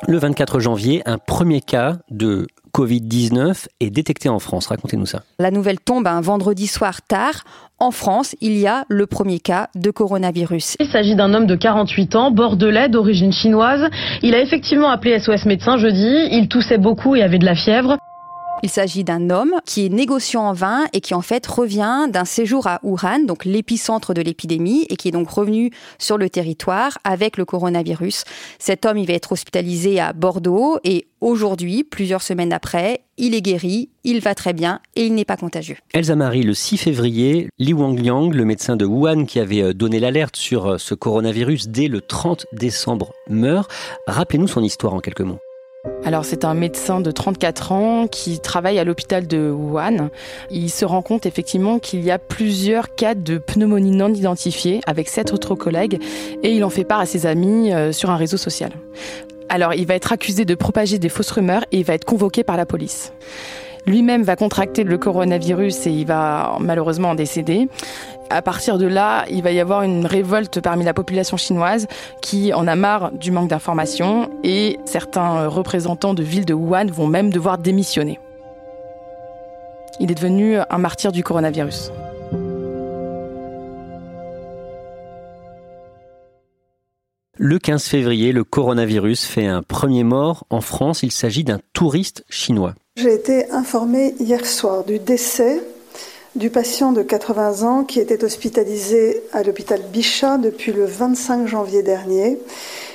Le 0.08 0.18
24 0.18 0.60
janvier, 0.60 1.02
un 1.06 1.18
premier 1.18 1.62
cas 1.62 1.98
de 2.10 2.48
Covid-19 2.74 3.68
est 3.80 3.90
détecté 3.90 4.30
en 4.30 4.40
France. 4.40 4.68
Racontez-nous 4.68 5.06
ça. 5.06 5.22
La 5.40 5.52
nouvelle 5.52 5.80
tombe 5.80 6.08
un 6.08 6.22
vendredi 6.22 6.68
soir 6.68 7.02
tard. 7.04 7.44
En 7.80 7.92
France, 7.92 8.36
il 8.42 8.58
y 8.58 8.68
a 8.68 8.86
le 8.90 9.06
premier 9.06 9.40
cas 9.40 9.70
de 9.76 9.92
coronavirus. 9.92 10.76
Il 10.80 10.88
s'agit 10.88 11.16
d'un 11.16 11.34
homme 11.34 11.46
de 11.46 11.56
48 11.56 12.16
ans, 12.16 12.32
bordelais, 12.32 12.90
d'origine 12.90 13.32
chinoise. 13.32 13.90
Il 14.24 14.34
a 14.34 14.42
effectivement 14.42 14.90
appelé 14.90 15.20
SOS 15.20 15.46
médecin 15.46 15.78
jeudi. 15.78 16.28
Il 16.32 16.48
toussait 16.50 16.78
beaucoup 16.78 17.16
et 17.16 17.22
avait 17.22 17.40
de 17.40 17.46
la 17.46 17.56
fièvre. 17.56 17.98
Il 18.64 18.70
s'agit 18.70 19.04
d'un 19.04 19.30
homme 19.30 19.56
qui 19.66 19.86
est 19.86 19.90
négociant 19.90 20.44
en 20.44 20.54
vin 20.54 20.86
et 20.94 21.02
qui 21.02 21.14
en 21.14 21.22
fait 21.22 21.46
revient 21.46 22.08
d'un 22.10 22.24
séjour 22.24 22.66
à 22.66 22.80
Wuhan, 22.82 23.26
donc 23.26 23.44
l'épicentre 23.44 24.14
de 24.14 24.22
l'épidémie, 24.22 24.86
et 24.90 24.96
qui 24.96 25.10
est 25.10 25.12
donc 25.12 25.30
revenu 25.30 25.72
sur 26.00 26.18
le 26.18 26.30
territoire 26.30 26.98
avec 27.04 27.36
le 27.36 27.44
coronavirus. 27.44 28.24
Cet 28.60 28.86
homme, 28.86 28.98
il 28.98 29.06
va 29.06 29.16
être 29.16 29.34
hospitalisé 29.34 30.00
à 30.00 30.14
Bordeaux 30.14 30.78
et 30.86 31.08
aujourd'hui, 31.20 31.84
plusieurs 31.84 32.22
semaines 32.22 32.54
après, 32.54 33.02
il 33.18 33.36
est 33.36 33.42
guéri, 33.42 33.90
il 34.06 34.22
va 34.22 34.34
très 34.34 34.54
bien 34.54 34.80
et 34.96 35.08
il 35.08 35.14
n'est 35.14 35.26
pas 35.26 35.36
contagieux. 35.36 35.76
Elsa 35.94 36.16
Marie, 36.16 36.44
le 36.44 36.54
6 36.54 36.78
février, 36.78 37.50
Li 37.60 37.74
Wangliang, 37.74 38.30
le 38.30 38.46
médecin 38.46 38.78
de 38.78 38.86
Wuhan 38.86 39.26
qui 39.26 39.42
avait 39.42 39.62
euh, 39.62 39.74
donné 39.74 40.00
l'alerte 40.00 40.38
sur 40.38 40.68
euh, 40.68 40.78
ce 40.78 40.96
coronavirus 40.96 41.68
dès 41.68 41.90
le 41.90 42.00
30 42.00 42.46
décembre, 42.54 43.12
meurt. 43.30 43.70
Rappelez-nous 44.08 44.48
son 44.48 44.64
histoire 44.64 44.94
en 44.94 45.02
quelques 45.02 45.20
mots. 45.20 45.40
Alors 46.06 46.26
c'est 46.26 46.44
un 46.44 46.54
médecin 46.54 47.00
de 47.00 47.12
34 47.12 47.72
ans 47.72 48.08
qui 48.08 48.40
travaille 48.40 48.78
à 48.78 48.84
l'hôpital 48.84 49.26
de 49.26 49.50
Wuhan. 49.50 50.10
Il 50.52 50.70
se 50.70 50.84
rend 50.84 51.02
compte 51.02 51.26
effectivement 51.26 51.80
qu'il 51.80 52.02
y 52.02 52.12
a 52.12 52.20
plusieurs 52.20 52.94
cas 52.96 53.16
de 53.16 53.38
pneumonie 53.38 53.92
non 53.92 54.14
identifiés 54.14 54.82
avec 54.86 55.08
sept 55.08 55.32
autres 55.32 55.56
collègues 55.56 56.02
et 56.44 56.52
il 56.52 56.64
en 56.66 56.70
fait 56.70 56.84
part 56.84 57.00
à 57.00 57.06
ses 57.06 57.26
amis 57.26 57.74
euh, 57.74 57.94
sur 57.94 58.10
un 58.10 58.18
réseau 58.18 58.36
social. 58.36 58.72
Alors 59.48 59.74
il 59.74 59.88
va 59.88 59.96
être 59.96 60.12
accusé 60.12 60.44
de 60.44 60.56
propager 60.56 61.00
des 61.00 61.10
fausses 61.10 61.32
rumeurs 61.32 61.64
et 61.72 61.80
il 61.80 61.86
va 61.86 61.94
être 61.94 62.06
convoqué 62.06 62.44
par 62.44 62.58
la 62.58 62.66
police. 62.66 63.14
Lui-même 63.86 64.24
va 64.24 64.36
contracter 64.36 64.84
le 64.84 64.98
coronavirus 64.98 65.88
et 65.88 65.92
il 65.92 66.06
va 66.06 66.58
malheureusement 66.60 67.12
en 67.12 67.16
décéder. 67.16 67.68
À 68.34 68.42
partir 68.42 68.80
de 68.80 68.88
là, 68.88 69.26
il 69.30 69.44
va 69.44 69.52
y 69.52 69.60
avoir 69.60 69.84
une 69.84 70.08
révolte 70.08 70.60
parmi 70.60 70.84
la 70.84 70.96
population 70.96 71.38
chinoise 71.38 71.86
qui 72.20 72.52
en 72.52 72.66
a 72.66 72.76
marre 72.76 73.12
du 73.12 73.30
manque 73.30 73.48
d'informations 73.48 74.28
et 74.44 74.80
certains 74.86 75.48
représentants 75.48 76.16
de 76.16 76.24
villes 76.24 76.46
de 76.46 76.56
Wuhan 76.56 76.88
vont 76.88 77.06
même 77.06 77.30
devoir 77.30 77.60
démissionner. 77.60 78.20
Il 80.00 80.10
est 80.10 80.16
devenu 80.16 80.58
un 80.58 80.78
martyr 80.80 81.12
du 81.12 81.24
coronavirus. 81.24 81.92
Le 87.38 87.60
15 87.60 87.84
février, 87.84 88.32
le 88.32 88.44
coronavirus 88.44 89.26
fait 89.26 89.46
un 89.46 89.62
premier 89.62 90.04
mort. 90.04 90.48
En 90.50 90.62
France, 90.62 91.04
il 91.04 91.12
s'agit 91.12 91.44
d'un 91.44 91.60
touriste 91.74 92.26
chinois. 92.30 92.74
J'ai 92.96 93.14
été 93.14 93.52
informée 93.52 94.16
hier 94.20 94.44
soir 94.44 94.84
du 94.84 94.98
décès 94.98 95.62
du 96.36 96.50
patient 96.50 96.92
de 96.92 97.04
80 97.04 97.62
ans 97.64 97.84
qui 97.84 98.00
était 98.00 98.24
hospitalisé 98.24 99.22
à 99.34 99.44
l'hôpital 99.44 99.82
Bichat 99.92 100.38
depuis 100.38 100.72
le 100.72 100.86
25 100.86 101.48
janvier 101.48 101.84
dernier 101.84 102.40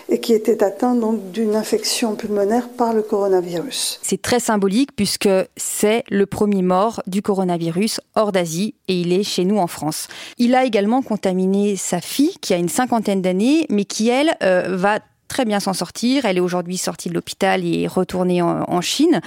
et 0.09 0.21
qui 0.21 0.33
était 0.33 0.65
atteint 0.65 0.95
donc 0.95 1.31
d'une 1.33 1.55
infection 1.55 2.17
pulmonaire 2.17 2.69
par 2.69 2.95
le 2.95 3.03
coronavirus. 3.03 4.01
C'est 4.03 4.21
très 4.21 4.41
symbolique 4.41 4.91
puisque 4.97 5.29
c'est 5.57 6.03
le 6.11 6.27
premier 6.27 6.63
mort 6.63 7.03
du 7.07 7.23
coronavirus 7.23 8.01
hors 8.15 8.33
d'Asie 8.33 8.75
et 8.89 9.01
il 9.01 9.13
est 9.13 9.23
chez 9.23 9.45
nous 9.45 9.59
en 9.59 9.67
France. 9.67 10.09
Il 10.39 10.55
a 10.55 10.65
également 10.65 11.03
contaminé 11.03 11.77
sa 11.77 12.01
fille 12.01 12.35
qui 12.41 12.55
a 12.55 12.57
une 12.57 12.69
cinquantaine 12.69 13.23
d'années 13.23 13.67
mais 13.69 13.85
qui 13.85 14.09
elle 14.09 14.37
euh, 14.43 14.77
va 14.77 15.01
très 15.39 15.45
bien 15.45 15.61
s'en 15.61 15.73
sortir. 15.73 16.25
Elle 16.25 16.37
est 16.37 16.41
aujourd'hui 16.41 16.77
sortie 16.77 17.09
de 17.09 17.15
l'hôpital 17.15 17.65
et 17.65 17.83
est 17.83 17.87
retournée 17.87 18.43
en, 18.43 18.81
Chine. 18.81 19.21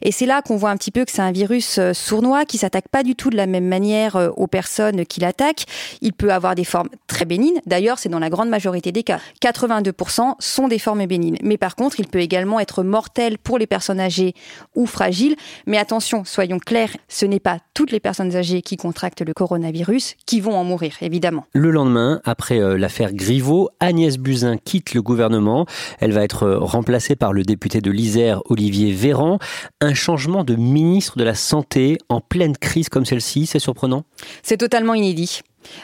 Et 0.00 0.12
c'est 0.12 0.24
là 0.24 0.40
qu'on 0.40 0.56
voit 0.56 0.70
un 0.70 0.76
petit 0.78 0.90
peu 0.90 1.04
que 1.04 1.10
c'est 1.10 1.20
un 1.20 1.32
virus 1.32 1.78
euh, 1.78 1.92
sournois 1.92 2.46
qui 2.46 2.56
s'attaque 2.56 2.88
pas 2.88 3.02
du 3.02 3.14
tout 3.14 3.28
de 3.28 3.36
la 3.36 3.46
même 3.46 3.66
manière 3.66 4.16
euh, 4.16 4.28
aux 4.36 4.46
personnes 4.46 5.04
qui 5.04 5.20
l'attaquent. 5.20 5.64
Il 6.00 6.14
peut 6.14 6.32
avoir 6.32 6.54
des 6.54 6.64
formes 6.64 6.88
très 7.06 7.26
bénignes. 7.26 7.60
D'ailleurs, 7.66 7.98
c'est 7.98 8.08
dans 8.08 8.18
la 8.18 8.30
grande 8.30 8.48
majorité 8.48 8.92
des 8.92 9.02
cas. 9.02 9.18
82% 9.42 10.34
sont 10.38 10.68
des 10.68 10.78
formes 10.78 11.04
bénignes. 11.04 11.36
Mais 11.42 11.58
par 11.58 11.76
contre, 11.76 12.00
il 12.00 12.06
peut 12.06 12.20
également 12.20 12.60
être 12.60 12.82
mortel 12.82 13.36
pour 13.36 13.58
les 13.58 13.66
personnes 13.66 14.00
âgées 14.00 14.34
ou 14.74 14.86
fragiles. 14.86 15.36
Mais 15.66 15.76
attention, 15.76 16.24
soyons 16.24 16.58
clairs, 16.58 16.96
ce 17.08 17.26
n'est 17.26 17.40
pas 17.40 17.58
toutes 17.74 17.90
les 17.92 18.00
personnes 18.00 18.36
âgées 18.36 18.62
qui 18.62 18.76
contractent 18.76 19.22
le 19.22 19.34
coronavirus 19.34 20.16
qui 20.24 20.40
vont 20.40 20.56
en 20.56 20.64
mourir, 20.64 20.94
évidemment. 21.02 21.44
Le 21.52 21.70
lendemain, 21.70 22.20
après 22.24 22.58
euh, 22.58 22.78
l'affaire 22.78 23.12
Griveaux, 23.12 23.70
Agnès 23.80 24.16
Buzyn 24.18 24.56
quitte 24.56 24.94
le 24.94 25.02
gouvernement 25.02 25.57
elle 26.00 26.12
va 26.12 26.22
être 26.22 26.48
remplacée 26.48 27.16
par 27.16 27.32
le 27.32 27.42
député 27.42 27.80
de 27.80 27.90
l'Isère, 27.90 28.42
Olivier 28.46 28.92
Véran. 28.92 29.38
Un 29.80 29.94
changement 29.94 30.44
de 30.44 30.54
ministre 30.54 31.18
de 31.18 31.24
la 31.24 31.34
Santé 31.34 31.98
en 32.08 32.20
pleine 32.20 32.56
crise 32.56 32.88
comme 32.88 33.04
celle-ci, 33.04 33.46
c'est 33.46 33.58
surprenant? 33.58 34.04
C'est 34.42 34.58
totalement 34.58 34.94
inédit. 34.94 35.40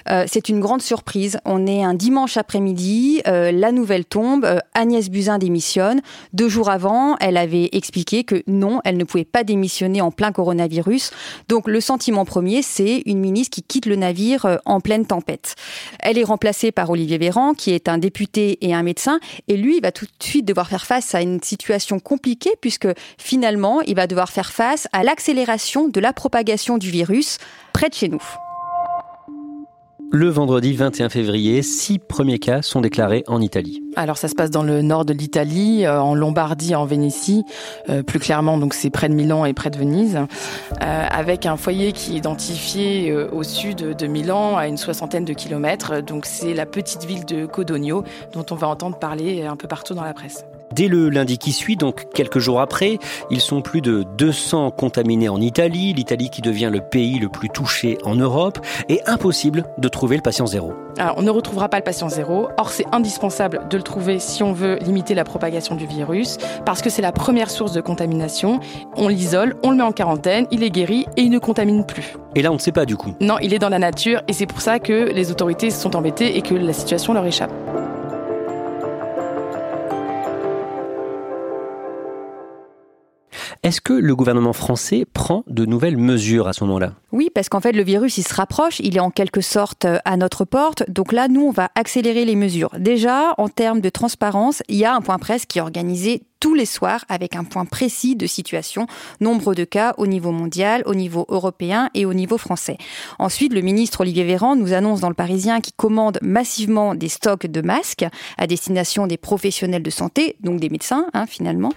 Euh, 0.09 0.25
c'est 0.26 0.49
une 0.49 0.61
grande 0.61 0.83
surprise. 0.83 1.38
On 1.45 1.66
est 1.66 1.83
un 1.83 1.95
dimanche 1.95 2.37
après-midi, 2.37 3.23
euh, 3.26 3.52
la 3.52 3.73
nouvelle 3.73 4.04
tombe, 4.04 4.45
euh, 4.45 4.59
Agnès 4.75 5.11
Buzyn 5.11 5.38
démissionne. 5.38 6.00
Deux 6.33 6.49
jours 6.49 6.71
avant, 6.71 7.16
elle 7.21 7.37
avait 7.37 7.71
expliqué 7.73 8.25
que 8.25 8.43
non, 8.47 8.81
elle 8.85 8.97
ne 8.97 9.04
pouvait 9.04 9.25
pas 9.25 9.45
démissionner 9.45 10.00
en 10.00 10.11
plein 10.11 10.33
coronavirus. 10.33 11.11
Donc 11.49 11.69
le 11.69 11.81
sentiment 11.81 12.25
premier, 12.25 12.62
c'est 12.62 13.02
une 13.07 13.19
ministre 13.19 13.54
qui 13.54 13.62
quitte 13.62 13.87
le 13.87 13.97
navire 13.97 14.59
en 14.64 14.81
pleine 14.81 15.07
tempête. 15.07 15.54
Elle 16.00 16.19
est 16.19 16.25
remplacée 16.25 16.73
par 16.73 16.90
Olivier 16.90 17.19
Véran, 17.19 17.54
qui 17.54 17.73
est 17.73 17.88
un 17.88 17.99
député 17.99 18.59
et 18.66 18.75
un 18.75 18.83
médecin, 18.83 19.19
et 19.49 19.57
lui, 19.57 19.76
il 19.76 19.83
va 19.83 19.93
tout 19.93 20.07
de 20.07 20.25
suite 20.25 20.45
devoir 20.45 20.69
faire 20.69 20.87
face 20.87 21.14
à 21.14 21.23
une 21.23 21.43
situation 21.43 21.99
compliquée, 21.99 22.52
puisque 22.61 22.88
finalement, 23.19 23.81
il 23.83 23.95
va 23.95 24.07
devoir 24.07 24.31
faire 24.31 24.52
face 24.52 24.88
à 24.93 25.02
l'accélération 25.04 25.88
de 25.88 26.00
la 26.00 26.12
propagation 26.12 26.78
du 26.78 26.90
virus 26.90 27.38
près 27.73 27.88
de 27.88 27.95
chez 27.95 28.09
nous. 28.09 28.23
Le 30.14 30.28
vendredi 30.28 30.75
21 30.75 31.09
février, 31.09 31.61
six 31.62 31.99
premiers 31.99 32.38
cas 32.38 32.62
sont 32.62 32.80
déclarés 32.80 33.25
en 33.26 33.40
Italie. 33.40 33.83
Alors 33.97 34.16
ça 34.16 34.28
se 34.28 34.37
passe 34.37 34.49
dans 34.49 34.62
le 34.62 34.80
nord 34.80 35.04
de 35.04 35.12
l'Italie, 35.12 35.85
euh, 35.87 36.00
en 36.00 36.14
Lombardie, 36.14 36.76
en 36.76 36.85
Vénétie, 36.85 37.42
euh, 37.88 38.04
plus 38.04 38.21
clairement 38.21 38.56
donc 38.56 38.75
c'est 38.75 38.90
près 38.90 39.09
de 39.09 39.14
Milan 39.14 39.44
et 39.44 39.52
près 39.54 39.71
de 39.71 39.76
Venise, 39.76 40.16
euh, 40.16 41.06
avec 41.11 41.47
un 41.47 41.56
foyer 41.56 41.90
qui 41.90 42.14
est 42.14 42.18
identifié 42.18 43.12
au 43.12 43.42
sud 43.42 43.97
de 43.97 44.06
Milan 44.06 44.56
à 44.56 44.68
une 44.68 44.76
soixantaine 44.76 45.25
de 45.25 45.33
kilomètres. 45.33 46.00
Donc 46.00 46.26
c'est 46.26 46.54
la 46.54 46.64
petite 46.64 47.06
ville 47.06 47.25
de 47.25 47.44
Codogno 47.47 48.04
dont 48.35 48.47
on 48.52 48.54
va 48.54 48.68
entendre 48.68 48.97
parler 48.97 49.42
un 49.42 49.56
peu 49.56 49.66
partout 49.66 49.94
dans 49.94 50.04
la 50.04 50.14
presse. 50.14 50.44
Dès 50.75 50.88
le 50.88 51.09
lundi 51.09 51.38
qui 51.38 51.52
suit, 51.52 51.76
donc 51.76 52.07
quelques 52.14 52.40
jours 52.40 52.61
après, 52.61 52.99
ils 53.31 53.40
sont 53.40 53.61
plus 53.61 53.81
de 53.81 54.04
200 54.19 54.73
contaminés 54.73 55.28
en 55.28 55.40
Italie, 55.40 55.93
l'Italie 55.93 56.31
qui 56.31 56.43
devient 56.43 56.71
le 56.73 56.81
pays 56.81 57.21
le 57.21 57.28
plus 57.28 57.49
touché 57.49 57.97
en 58.04 58.16
Europe, 58.16 58.59
et 58.88 59.00
impossible 59.07 59.64
de 59.78 59.88
trouver 59.88 60.16
le 60.16 60.23
patient 60.23 60.47
zéro. 60.47 60.73
Alors, 60.99 61.14
on 61.16 61.23
ne 61.23 61.31
retrouvera 61.31 61.69
pas 61.69 61.76
le 61.76 61.85
patient 61.85 62.09
zéro, 62.09 62.49
or 62.57 62.71
c'est 62.71 62.87
indispensable 62.93 63.69
de 63.71 63.76
le 63.76 63.85
trouver 63.85 64.19
si 64.19 64.43
on 64.43 64.52
veut 64.52 64.78
limiter 64.81 65.14
la 65.14 65.23
propagation 65.23 65.76
du 65.76 65.87
virus, 65.87 66.38
parce 66.66 66.83
que 66.83 66.90
c'est 66.90 67.02
la 67.02 67.12
première 67.12 67.50
source 67.50 67.73
de 67.73 67.81
contamination. 67.81 68.59
On 68.97 69.07
l'isole, 69.07 69.54
on 69.62 69.71
le 69.71 69.76
met 69.76 69.85
en 69.85 69.93
quarantaine, 69.93 70.49
il 70.50 70.64
est 70.64 70.71
guéri 70.71 71.07
et 71.16 71.23
il 71.23 71.31
ne 71.31 71.38
contamine 71.38 71.87
plus. 71.87 72.16
Et 72.35 72.43
là, 72.43 72.50
on 72.50 72.54
ne 72.54 72.59
sait 72.59 72.73
pas 72.73 72.85
du 72.85 72.97
coup. 72.97 73.14
Non, 73.21 73.37
il 73.40 73.54
est 73.54 73.61
dans 73.61 73.69
la 73.69 73.78
nature 73.78 74.23
et 74.26 74.33
c'est 74.33 74.47
pour 74.47 74.61
ça 74.61 74.81
que 74.81 75.12
les 75.12 75.31
autorités 75.31 75.71
se 75.71 75.81
sont 75.81 75.95
embêtées 75.95 76.37
et 76.37 76.43
que 76.43 76.54
la 76.54 76.73
situation 76.73 77.12
leur 77.12 77.25
échappe. 77.26 77.52
Est-ce 83.64 83.80
que 83.80 83.94
le 83.94 84.14
gouvernement 84.14 84.52
français 84.52 85.06
prend 85.11 85.42
de 85.47 85.64
nouvelles 85.64 85.97
mesures 85.97 86.49
à 86.49 86.52
ce 86.52 86.64
moment-là? 86.64 86.92
Oui, 87.12 87.30
parce 87.35 87.49
qu'en 87.49 87.61
fait, 87.61 87.73
le 87.73 87.83
virus, 87.83 88.18
il 88.18 88.23
se 88.23 88.35
rapproche, 88.35 88.78
il 88.80 88.94
est 88.94 89.00
en 89.00 89.11
quelque 89.11 89.40
sorte 89.40 89.87
euh, 89.87 89.97
à 90.04 90.18
notre 90.18 90.44
porte. 90.44 90.85
Donc 90.90 91.12
là, 91.12 91.28
nous, 91.28 91.47
on 91.47 91.50
va 91.50 91.71
accélérer 91.75 92.26
les 92.26 92.37
mesures. 92.37 92.68
Déjà, 92.78 93.33
en 93.38 93.49
termes 93.49 93.80
de 93.80 93.88
transparence, 93.88 94.62
il 94.68 94.76
y 94.76 94.85
a 94.85 94.94
un 94.94 95.00
point 95.00 95.16
presse 95.16 95.47
qui 95.47 95.61
est 95.61 95.62
organisé 95.62 96.25
tous 96.44 96.52
les 96.52 96.66
soirs 96.66 97.06
avec 97.08 97.36
un 97.36 97.44
point 97.44 97.64
précis 97.64 98.16
de 98.16 98.26
situation, 98.26 98.86
nombre 99.18 99.54
de 99.54 99.64
cas 99.64 99.94
au 99.96 100.06
niveau 100.06 100.30
mondial, 100.30 100.82
au 100.84 100.94
niveau 100.94 101.24
européen 101.30 101.88
et 101.94 102.04
au 102.04 102.12
niveau 102.12 102.36
français. 102.36 102.76
Ensuite, 103.18 103.54
le 103.54 103.62
ministre 103.62 104.02
Olivier 104.02 104.24
Véran 104.24 104.54
nous 104.54 104.74
annonce 104.74 105.00
dans 105.00 105.08
le 105.08 105.14
Parisien 105.14 105.62
qu'il 105.62 105.72
commande 105.72 106.18
massivement 106.20 106.94
des 106.94 107.08
stocks 107.08 107.46
de 107.46 107.62
masques 107.62 108.04
à 108.36 108.46
destination 108.46 109.06
des 109.06 109.16
professionnels 109.16 109.82
de 109.82 109.88
santé, 109.88 110.36
donc 110.40 110.60
des 110.60 110.68
médecins 110.68 111.06
hein, 111.14 111.24
finalement. 111.24 111.72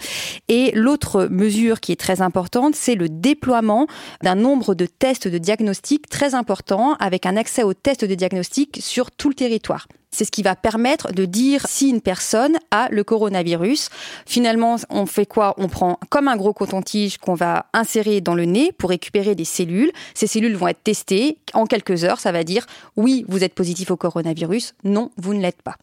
Et 0.50 0.72
l'autre 0.74 1.30
mesure 1.32 1.80
qui 1.80 1.94
est 1.94 2.00
très 2.02 2.22
importante, 2.22 2.76
c'est 2.76 2.96
le 2.96 3.08
déploiement 3.08 3.88
d'un 4.22 4.36
nombre 4.36 4.76
de 4.76 4.86
tests 4.86 5.30
de 5.30 5.38
diagnostic 5.38 6.10
très 6.10 6.36
important 6.36 6.96
avec 6.96 7.26
un 7.26 7.38
accès 7.38 7.64
aux 7.64 7.74
tests 7.74 8.04
de 8.04 8.16
diagnostic 8.16 8.80
sur 8.82 9.12
tout 9.12 9.30
le 9.30 9.36
territoire. 9.36 9.88
C'est 10.18 10.26
ce 10.26 10.32
qui 10.32 10.42
va 10.42 10.56
permettre 10.56 11.14
de 11.14 11.26
dire 11.26 11.68
si 11.68 11.90
une 11.90 12.02
personne 12.02 12.58
a 12.72 12.88
le 12.90 13.04
coronavirus. 13.04 13.90
Finalement, 14.26 14.78
on 14.90 15.06
fait 15.06 15.28
quoi? 15.28 15.54
On 15.60 15.68
prend 15.68 16.00
comme 16.10 16.28
un 16.28 16.36
gros 16.36 16.54
coton-tige 16.54 17.20
qu'on 17.20 17.36
va 17.36 17.68
insérer 17.72 18.20
dans 18.20 18.34
le 18.34 18.46
nez 18.46 18.72
pour 18.72 18.90
récupérer 18.90 19.36
des 19.36 19.46
cellules. 19.46 19.92
Ces 20.16 20.26
cellules 20.26 20.56
vont 20.56 20.70
être 20.70 20.82
testées. 20.82 21.38
En 21.54 21.68
quelques 21.68 22.04
heures, 22.04 22.20
ça 22.20 22.32
va 22.32 22.44
dire 22.44 22.66
oui, 22.96 23.26
vous 23.28 23.44
êtes 23.44 23.54
positif 23.54 23.92
au 23.92 23.96
coronavirus. 23.96 24.74
Non, 24.84 25.12
vous 25.18 25.36
ne 25.36 25.40
l'êtes 25.40 25.62
pas. 25.62 25.76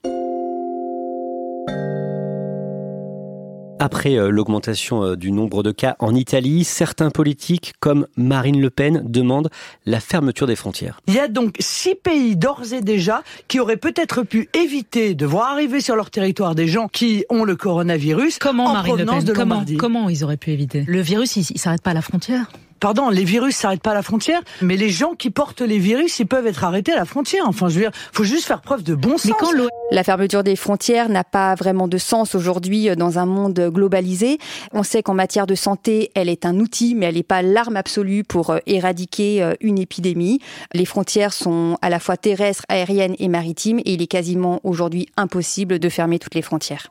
Après 3.84 4.16
euh, 4.16 4.30
l'augmentation 4.30 5.04
euh, 5.04 5.14
du 5.14 5.30
nombre 5.30 5.62
de 5.62 5.70
cas 5.70 5.94
en 5.98 6.14
Italie, 6.14 6.64
certains 6.64 7.10
politiques, 7.10 7.74
comme 7.80 8.06
Marine 8.16 8.58
Le 8.58 8.70
Pen, 8.70 9.02
demandent 9.04 9.50
la 9.84 10.00
fermeture 10.00 10.46
des 10.46 10.56
frontières. 10.56 11.02
Il 11.06 11.12
y 11.12 11.18
a 11.18 11.28
donc 11.28 11.56
six 11.60 11.94
pays 11.94 12.34
d'ores 12.34 12.72
et 12.72 12.80
déjà 12.80 13.22
qui 13.46 13.60
auraient 13.60 13.76
peut-être 13.76 14.22
pu 14.22 14.48
éviter 14.54 15.14
de 15.14 15.26
voir 15.26 15.50
arriver 15.50 15.82
sur 15.82 15.96
leur 15.96 16.10
territoire 16.10 16.54
des 16.54 16.66
gens 16.66 16.88
qui 16.88 17.26
ont 17.28 17.44
le 17.44 17.56
coronavirus 17.56 18.38
comment, 18.38 18.68
en 18.68 18.72
Marine 18.72 18.96
Le 18.96 19.04
Pen, 19.04 19.22
de 19.22 19.32
comment, 19.34 19.62
comment 19.78 20.08
ils 20.08 20.24
auraient 20.24 20.38
pu 20.38 20.52
éviter? 20.52 20.84
Le 20.86 21.02
virus, 21.02 21.36
il, 21.36 21.44
il 21.50 21.58
s'arrête 21.58 21.82
pas 21.82 21.90
à 21.90 21.94
la 21.94 22.00
frontière? 22.00 22.50
Pardon, 22.84 23.08
les 23.08 23.24
virus 23.24 23.56
s'arrêtent 23.56 23.80
pas 23.80 23.92
à 23.92 23.94
la 23.94 24.02
frontière, 24.02 24.42
mais 24.60 24.76
les 24.76 24.90
gens 24.90 25.14
qui 25.14 25.30
portent 25.30 25.62
les 25.62 25.78
virus, 25.78 26.18
ils 26.18 26.26
peuvent 26.26 26.46
être 26.46 26.64
arrêtés 26.64 26.92
à 26.92 26.96
la 26.96 27.06
frontière. 27.06 27.44
Enfin, 27.46 27.70
je 27.70 27.76
veux 27.76 27.80
dire, 27.80 27.92
faut 28.12 28.24
juste 28.24 28.44
faire 28.44 28.60
preuve 28.60 28.82
de 28.82 28.94
bon 28.94 29.16
sens. 29.16 29.32
quand 29.38 29.52
la 29.90 30.04
fermeture 30.04 30.44
des 30.44 30.54
frontières 30.54 31.08
n'a 31.08 31.24
pas 31.24 31.54
vraiment 31.54 31.88
de 31.88 31.96
sens 31.96 32.34
aujourd'hui 32.34 32.90
euh, 32.90 32.94
dans 32.94 33.18
un 33.18 33.24
monde 33.24 33.70
globalisé. 33.72 34.36
On 34.74 34.82
sait 34.82 35.02
qu'en 35.02 35.14
matière 35.14 35.46
de 35.46 35.54
santé, 35.54 36.10
elle 36.14 36.28
est 36.28 36.44
un 36.44 36.60
outil, 36.60 36.94
mais 36.94 37.06
elle 37.06 37.14
n'est 37.14 37.22
pas 37.22 37.40
l'arme 37.40 37.76
absolue 37.76 38.22
pour 38.22 38.50
euh, 38.50 38.58
éradiquer 38.66 39.42
euh, 39.42 39.54
une 39.62 39.78
épidémie. 39.78 40.40
Les 40.74 40.84
frontières 40.84 41.32
sont 41.32 41.78
à 41.80 41.88
la 41.88 41.98
fois 41.98 42.18
terrestres, 42.18 42.64
aériennes 42.68 43.16
et 43.18 43.28
maritimes, 43.28 43.78
et 43.78 43.94
il 43.94 44.02
est 44.02 44.06
quasiment 44.06 44.60
aujourd'hui 44.62 45.06
impossible 45.16 45.78
de 45.78 45.88
fermer 45.88 46.18
toutes 46.18 46.34
les 46.34 46.42
frontières. 46.42 46.86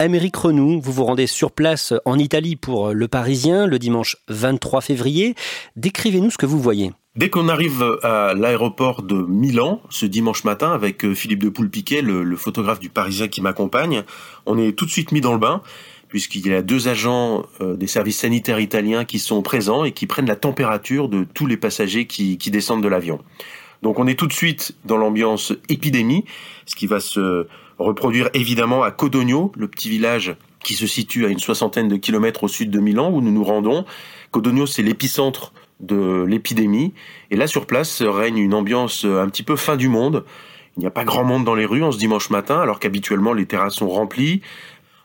Amérique 0.00 0.36
Renou, 0.36 0.80
vous 0.80 0.92
vous 0.92 1.04
rendez 1.04 1.26
sur 1.26 1.50
place 1.50 1.92
en 2.04 2.20
Italie 2.20 2.54
pour 2.54 2.92
Le 2.92 3.08
Parisien 3.08 3.66
le 3.66 3.80
dimanche 3.80 4.16
23 4.28 4.80
février. 4.80 5.34
Décrivez-nous 5.74 6.30
ce 6.30 6.38
que 6.38 6.46
vous 6.46 6.60
voyez. 6.60 6.92
Dès 7.16 7.30
qu'on 7.30 7.48
arrive 7.48 7.84
à 8.04 8.32
l'aéroport 8.34 9.02
de 9.02 9.16
Milan, 9.16 9.82
ce 9.90 10.06
dimanche 10.06 10.44
matin, 10.44 10.70
avec 10.70 11.04
euh, 11.04 11.16
Philippe 11.16 11.42
de 11.42 11.48
Poulpiquet, 11.48 12.00
le, 12.00 12.36
photographe 12.36 12.78
du 12.78 12.90
Parisien 12.90 13.26
qui 13.26 13.40
m'accompagne, 13.40 14.04
on 14.46 14.56
est 14.56 14.70
tout 14.70 14.86
de 14.86 14.90
suite 14.92 15.10
mis 15.10 15.20
dans 15.20 15.32
le 15.32 15.40
bain, 15.40 15.62
puisqu'il 16.06 16.46
y 16.46 16.54
a 16.54 16.62
deux 16.62 16.86
agents 16.86 17.44
euh, 17.60 17.74
des 17.74 17.88
services 17.88 18.20
sanitaires 18.20 18.60
italiens 18.60 19.04
qui 19.04 19.18
sont 19.18 19.42
présents 19.42 19.82
et 19.82 19.90
qui 19.90 20.06
prennent 20.06 20.28
la 20.28 20.36
température 20.36 21.08
de 21.08 21.24
tous 21.24 21.46
les 21.46 21.56
passagers 21.56 22.06
qui 22.06 22.36
descendent 22.36 22.84
de 22.84 22.88
l'avion. 22.88 23.18
Donc 23.82 23.98
on 23.98 24.06
est 24.06 24.18
tout 24.18 24.26
de 24.26 24.32
suite 24.32 24.76
dans 24.84 24.96
l'ambiance 24.96 25.52
épidémie, 25.68 26.24
ce 26.66 26.74
qui 26.74 26.86
va 26.86 27.00
se 27.00 27.46
reproduire 27.78 28.30
évidemment 28.34 28.82
à 28.82 28.90
Codogno, 28.90 29.52
le 29.56 29.68
petit 29.68 29.88
village 29.88 30.36
qui 30.62 30.74
se 30.74 30.86
situe 30.86 31.24
à 31.26 31.28
une 31.28 31.38
soixantaine 31.38 31.88
de 31.88 31.96
kilomètres 31.96 32.44
au 32.44 32.48
sud 32.48 32.70
de 32.70 32.80
Milan, 32.80 33.10
où 33.10 33.20
nous 33.20 33.30
nous 33.30 33.44
rendons. 33.44 33.84
Codogno, 34.30 34.66
c'est 34.66 34.82
l'épicentre 34.82 35.52
de 35.80 36.24
l'épidémie. 36.24 36.92
Et 37.30 37.36
là, 37.36 37.46
sur 37.46 37.66
place, 37.66 38.02
règne 38.02 38.38
une 38.38 38.54
ambiance 38.54 39.04
un 39.04 39.28
petit 39.28 39.42
peu 39.42 39.56
fin 39.56 39.76
du 39.76 39.88
monde. 39.88 40.24
Il 40.76 40.80
n'y 40.80 40.86
a 40.86 40.90
pas 40.90 41.04
grand 41.04 41.24
monde 41.24 41.44
dans 41.44 41.54
les 41.54 41.66
rues 41.66 41.82
en 41.82 41.92
ce 41.92 41.98
dimanche 41.98 42.30
matin, 42.30 42.60
alors 42.60 42.80
qu'habituellement 42.80 43.32
les 43.32 43.46
terrasses 43.46 43.74
sont 43.74 43.88
remplies. 43.88 44.42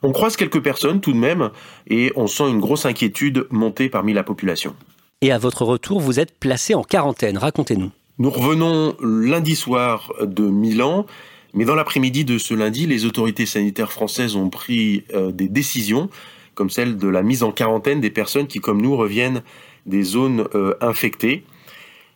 On 0.02 0.12
croise 0.12 0.36
quelques 0.36 0.62
personnes 0.62 1.00
tout 1.00 1.14
de 1.14 1.18
même, 1.18 1.50
et 1.88 2.12
on 2.16 2.28
sent 2.28 2.50
une 2.50 2.60
grosse 2.60 2.86
inquiétude 2.86 3.48
monter 3.52 3.90
parmi 3.90 4.14
la 4.14 4.24
population. 4.24 4.76
Et 5.22 5.32
à 5.32 5.38
votre 5.38 5.64
retour, 5.64 6.02
vous 6.02 6.20
êtes 6.20 6.38
placé 6.38 6.74
en 6.74 6.84
quarantaine. 6.84 7.38
Racontez-nous. 7.38 7.92
Nous 8.20 8.30
revenons 8.30 8.96
lundi 9.02 9.56
soir 9.56 10.12
de 10.22 10.44
Milan, 10.44 11.06
mais 11.54 11.66
dans 11.66 11.76
l'après-midi 11.76 12.26
de 12.26 12.38
ce 12.38 12.54
lundi, 12.54 12.88
les 12.88 13.06
autorités 13.06 13.46
sanitaires 13.46 13.92
françaises 13.92 14.36
ont 14.36 14.50
pris 14.50 15.04
euh, 15.14 15.32
des 15.32 15.48
décisions, 15.48 16.10
comme 16.56 16.70
celle 16.70 16.98
de 16.98 17.08
la 17.08 17.22
mise 17.22 17.44
en 17.44 17.52
quarantaine 17.52 18.02
des 18.02 18.10
personnes 18.10 18.48
qui, 18.48 18.60
comme 18.60 18.82
nous, 18.82 18.96
reviennent 18.98 19.44
des 19.86 20.02
zones 20.02 20.48
euh, 20.56 20.74
infectées. 20.82 21.44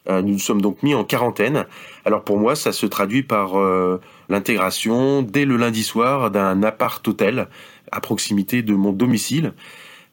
Euh, 0.09 0.21
nous 0.21 0.33
nous 0.33 0.39
sommes 0.39 0.61
donc 0.61 0.81
mis 0.81 0.95
en 0.95 1.03
quarantaine. 1.03 1.65
Alors 2.03 2.23
pour 2.23 2.37
moi, 2.39 2.55
ça 2.55 2.71
se 2.71 2.85
traduit 2.87 3.21
par 3.21 3.53
l'intégration 4.29 5.21
dès 5.21 5.45
le 5.45 5.57
lundi 5.57 5.83
soir 5.83 6.31
d'un 6.31 6.63
appart-hôtel 6.63 7.47
à 7.91 8.01
proximité 8.01 8.63
de 8.63 8.73
mon 8.73 8.91
domicile. 8.91 9.53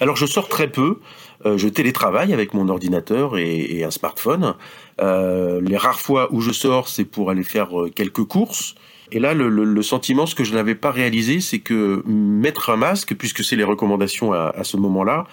Alors 0.00 0.16
je 0.16 0.26
sors 0.26 0.48
très 0.48 0.68
peu, 0.68 0.98
je 1.44 1.68
télétravaille 1.68 2.34
avec 2.34 2.52
mon 2.52 2.68
ordinateur 2.68 3.38
et, 3.38 3.84
un 3.84 3.92
smartphone. 3.92 4.54
Les 4.98 5.76
rares 5.76 6.00
fois 6.00 6.28
où 6.32 6.40
je 6.40 6.50
sors, 6.50 6.88
c'est 6.88 7.04
pour 7.04 7.30
aller 7.30 7.44
faire 7.44 7.70
quelques 7.94 8.24
courses. 8.24 8.74
Et 9.12 9.18
là, 9.18 9.34
le, 9.34 9.82
sentiment, 9.82 10.26
ce 10.26 10.34
que 10.34 10.44
je 10.44 10.54
n'avais 10.54 10.74
pas 10.74 10.90
réalisé, 10.90 11.40
c'est 11.40 11.58
que 11.58 12.02
mettre 12.06 12.70
un 12.70 12.76
masque, 12.76 13.14
puisque 13.14 13.44
c'est 13.44 13.56
les 13.56 13.64
recommandations 13.64 14.32
à, 14.32 14.52
à 14.56 14.64
ce 14.64 14.76
moment-là, 14.76 15.26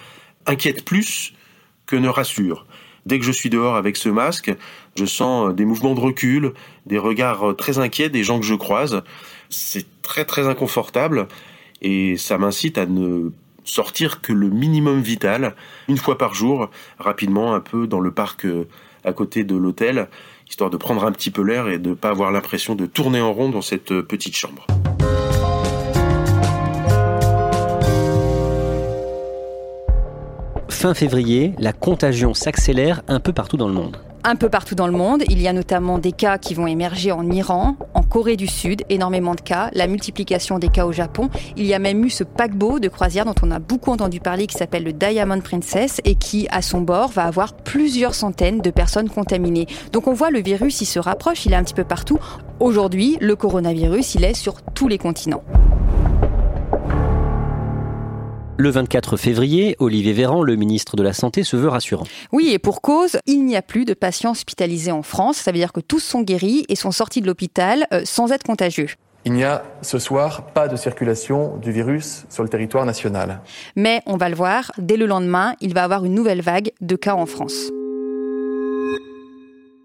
inquiète 0.45 0.83
plus 0.83 1.33
que 1.85 1.95
ne 1.95 2.09
rassure. 2.09 2.65
Dès 3.05 3.17
que 3.17 3.25
je 3.25 3.31
suis 3.31 3.49
dehors 3.49 3.75
avec 3.75 3.97
ce 3.97 4.09
masque, 4.09 4.53
je 4.95 5.05
sens 5.05 5.55
des 5.55 5.65
mouvements 5.65 5.95
de 5.95 5.99
recul, 5.99 6.53
des 6.85 6.99
regards 6.99 7.55
très 7.57 7.79
inquiets 7.79 8.09
des 8.09 8.23
gens 8.23 8.39
que 8.39 8.45
je 8.45 8.53
croise. 8.53 9.01
C'est 9.49 9.85
très 10.01 10.25
très 10.25 10.47
inconfortable 10.47 11.27
et 11.81 12.17
ça 12.17 12.37
m'incite 12.37 12.77
à 12.77 12.85
ne 12.85 13.31
sortir 13.63 14.21
que 14.21 14.33
le 14.33 14.49
minimum 14.49 15.01
vital, 15.01 15.55
une 15.87 15.97
fois 15.97 16.17
par 16.17 16.33
jour, 16.33 16.69
rapidement 16.99 17.53
un 17.53 17.59
peu 17.59 17.87
dans 17.87 17.99
le 17.99 18.11
parc 18.11 18.45
à 19.03 19.13
côté 19.13 19.43
de 19.43 19.55
l'hôtel, 19.55 20.07
histoire 20.49 20.69
de 20.69 20.77
prendre 20.77 21.05
un 21.05 21.11
petit 21.11 21.31
peu 21.31 21.41
l'air 21.41 21.67
et 21.69 21.79
de 21.79 21.89
ne 21.89 21.93
pas 21.93 22.09
avoir 22.09 22.31
l'impression 22.31 22.75
de 22.75 22.85
tourner 22.85 23.21
en 23.21 23.33
rond 23.33 23.49
dans 23.49 23.61
cette 23.61 24.01
petite 24.01 24.35
chambre. 24.35 24.65
Fin 30.69 30.93
février, 30.95 31.53
la 31.59 31.73
contagion 31.73 32.33
s'accélère 32.33 33.03
un 33.07 33.19
peu 33.19 33.33
partout 33.33 33.57
dans 33.57 33.67
le 33.67 33.73
monde. 33.73 33.97
Un 34.23 34.35
peu 34.35 34.49
partout 34.49 34.75
dans 34.75 34.85
le 34.85 34.93
monde, 34.93 35.23
il 35.29 35.41
y 35.41 35.47
a 35.47 35.53
notamment 35.53 35.97
des 35.97 36.11
cas 36.11 36.37
qui 36.37 36.53
vont 36.53 36.67
émerger 36.67 37.11
en 37.11 37.27
Iran, 37.31 37.75
en 37.95 38.03
Corée 38.03 38.35
du 38.35 38.45
Sud, 38.45 38.83
énormément 38.89 39.33
de 39.33 39.41
cas, 39.41 39.71
la 39.73 39.87
multiplication 39.87 40.59
des 40.59 40.67
cas 40.67 40.85
au 40.85 40.91
Japon. 40.91 41.31
Il 41.57 41.65
y 41.65 41.73
a 41.73 41.79
même 41.79 42.05
eu 42.05 42.11
ce 42.11 42.23
paquebot 42.23 42.79
de 42.79 42.87
croisière 42.87 43.25
dont 43.25 43.33
on 43.41 43.49
a 43.49 43.57
beaucoup 43.57 43.89
entendu 43.89 44.19
parler 44.19 44.45
qui 44.45 44.55
s'appelle 44.55 44.83
le 44.83 44.93
Diamond 44.93 45.41
Princess 45.41 46.01
et 46.05 46.13
qui, 46.13 46.47
à 46.51 46.61
son 46.61 46.81
bord, 46.81 47.09
va 47.09 47.23
avoir 47.23 47.53
plusieurs 47.53 48.13
centaines 48.13 48.61
de 48.61 48.69
personnes 48.69 49.09
contaminées. 49.09 49.65
Donc 49.91 50.05
on 50.05 50.13
voit 50.13 50.29
le 50.29 50.39
virus, 50.39 50.81
il 50.81 50.85
se 50.85 50.99
rapproche, 50.99 51.47
il 51.47 51.53
est 51.53 51.57
un 51.57 51.63
petit 51.63 51.73
peu 51.73 51.83
partout. 51.83 52.19
Aujourd'hui, 52.59 53.17
le 53.21 53.35
coronavirus, 53.35 54.13
il 54.15 54.23
est 54.23 54.35
sur 54.35 54.61
tous 54.61 54.87
les 54.87 54.99
continents. 54.99 55.43
Le 58.57 58.69
24 58.69 59.17
février, 59.17 59.75
Olivier 59.79 60.13
Véran, 60.13 60.43
le 60.43 60.55
ministre 60.55 60.95
de 60.95 61.03
la 61.03 61.13
Santé, 61.13 61.43
se 61.43 61.55
veut 61.55 61.69
rassurant. 61.69 62.05
Oui, 62.31 62.49
et 62.51 62.59
pour 62.59 62.81
cause, 62.81 63.17
il 63.25 63.45
n'y 63.45 63.55
a 63.55 63.61
plus 63.61 63.85
de 63.85 63.93
patients 63.93 64.31
hospitalisés 64.31 64.91
en 64.91 65.01
France. 65.01 65.37
Ça 65.37 65.51
veut 65.51 65.57
dire 65.57 65.73
que 65.73 65.79
tous 65.79 65.99
sont 65.99 66.21
guéris 66.21 66.65
et 66.69 66.75
sont 66.75 66.91
sortis 66.91 67.21
de 67.21 67.27
l'hôpital 67.27 67.87
euh, 67.93 68.01
sans 68.05 68.31
être 68.31 68.43
contagieux. 68.43 68.89
Il 69.25 69.33
n'y 69.33 69.43
a 69.43 69.63
ce 69.81 69.99
soir 69.99 70.47
pas 70.53 70.67
de 70.67 70.75
circulation 70.75 71.57
du 71.57 71.71
virus 71.71 72.25
sur 72.29 72.43
le 72.43 72.49
territoire 72.49 72.85
national. 72.85 73.41
Mais 73.75 74.01
on 74.05 74.17
va 74.17 74.29
le 74.29 74.35
voir, 74.35 74.71
dès 74.77 74.97
le 74.97 75.05
lendemain, 75.05 75.55
il 75.61 75.73
va 75.73 75.81
y 75.81 75.83
avoir 75.83 76.05
une 76.05 76.13
nouvelle 76.13 76.41
vague 76.41 76.71
de 76.81 76.95
cas 76.95 77.15
en 77.15 77.25
France. 77.25 77.71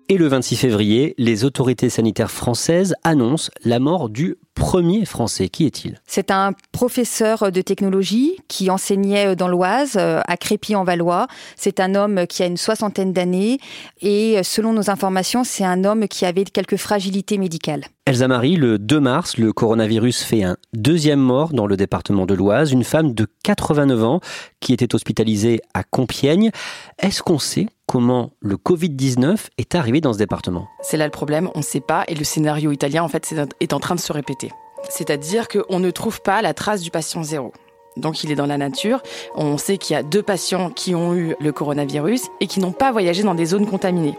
Et 0.09 0.19
le 0.19 0.29
26 0.29 0.55
février, 0.55 1.15
les 1.19 1.45
autorités 1.45 1.91
sanitaires 1.91 2.31
françaises 2.31 2.95
annoncent 3.03 3.51
la 3.65 3.81
mort 3.81 4.09
du 4.09 4.37
premier 4.55 5.05
Français. 5.05 5.49
Qui 5.49 5.67
est-il? 5.67 6.01
C'est 6.07 6.31
un 6.31 6.53
professeur 6.71 7.51
de 7.51 7.61
technologie 7.61 8.37
qui 8.47 8.71
enseignait 8.71 9.35
dans 9.35 9.49
l'Oise, 9.49 9.97
à 9.97 10.37
Crépy-en-Valois. 10.37 11.27
C'est 11.57 11.81
un 11.81 11.97
homme 11.97 12.29
qui 12.29 12.45
a 12.45 12.47
une 12.47 12.57
soixantaine 12.57 13.13
d'années 13.13 13.59
et 14.01 14.41
selon 14.45 14.73
nos 14.73 14.91
informations, 14.91 15.43
c'est 15.43 15.65
un 15.65 15.85
homme 15.85 16.07
qui 16.07 16.25
avait 16.25 16.45
quelques 16.45 16.77
fragilités 16.77 17.37
médicales. 17.37 17.83
Elsa 18.07 18.29
Marie, 18.29 18.55
le 18.55 18.79
2 18.79 19.01
mars, 19.01 19.37
le 19.39 19.53
coronavirus 19.53 20.23
fait 20.23 20.45
un 20.45 20.57
deuxième 20.73 21.19
mort 21.19 21.53
dans 21.53 21.67
le 21.67 21.77
département 21.77 22.27
de 22.27 22.35
l'Oise, 22.35 22.71
une 22.71 22.85
femme 22.85 23.13
de 23.13 23.27
89 23.43 24.05
ans 24.05 24.21
qui 24.61 24.73
était 24.73 24.95
hospitalisée 24.95 25.61
à 25.75 25.83
Compiègne. 25.83 26.53
Est-ce 27.03 27.25
qu'on 27.25 27.41
sait 27.41 27.67
comment 27.97 28.33
le 28.41 28.57
Covid-19 28.57 29.47
est 29.57 29.75
arrivé 29.75 30.03
dans 30.03 30.13
ce 30.13 30.19
département 30.19 30.69
C'est 30.83 30.99
là 30.99 31.07
le 31.07 31.11
problème, 31.11 31.49
on 31.55 31.61
ne 31.61 31.65
sait 31.65 31.81
pas 31.81 32.05
et 32.09 32.15
le 32.15 32.25
scénario 32.25 32.71
italien 32.71 33.03
en 33.03 33.09
fait 33.09 33.35
est 33.61 33.73
en 33.73 33.81
train 33.81 33.95
de 33.95 34.01
se 34.01 34.13
répéter. 34.13 34.51
C'est-à-dire 34.91 35.49
qu'on 35.49 35.81
ne 35.81 35.91
trouve 35.91 36.21
pas 36.21 36.43
la 36.43 36.53
trace 36.53 36.83
du 36.83 36.91
patient 36.91 37.23
zéro. 37.23 37.55
Donc 37.97 38.25
il 38.25 38.31
est 38.31 38.35
dans 38.35 38.47
la 38.47 38.59
nature. 38.59 39.03
On 39.35 39.59
sait 39.59 39.79
qu'il 39.79 39.95
y 39.95 39.99
a 39.99 40.03
deux 40.03 40.23
patients 40.23 40.71
qui 40.71 40.95
ont 40.95 41.15
eu 41.15 41.35
le 41.41 41.53
coronavirus 41.53 42.23
et 42.41 42.47
qui 42.47 42.61
n'ont 42.61 42.73
pas 42.73 42.93
voyagé 42.93 43.23
dans 43.23 43.35
des 43.35 43.47
zones 43.47 43.67
contaminées. 43.67 44.19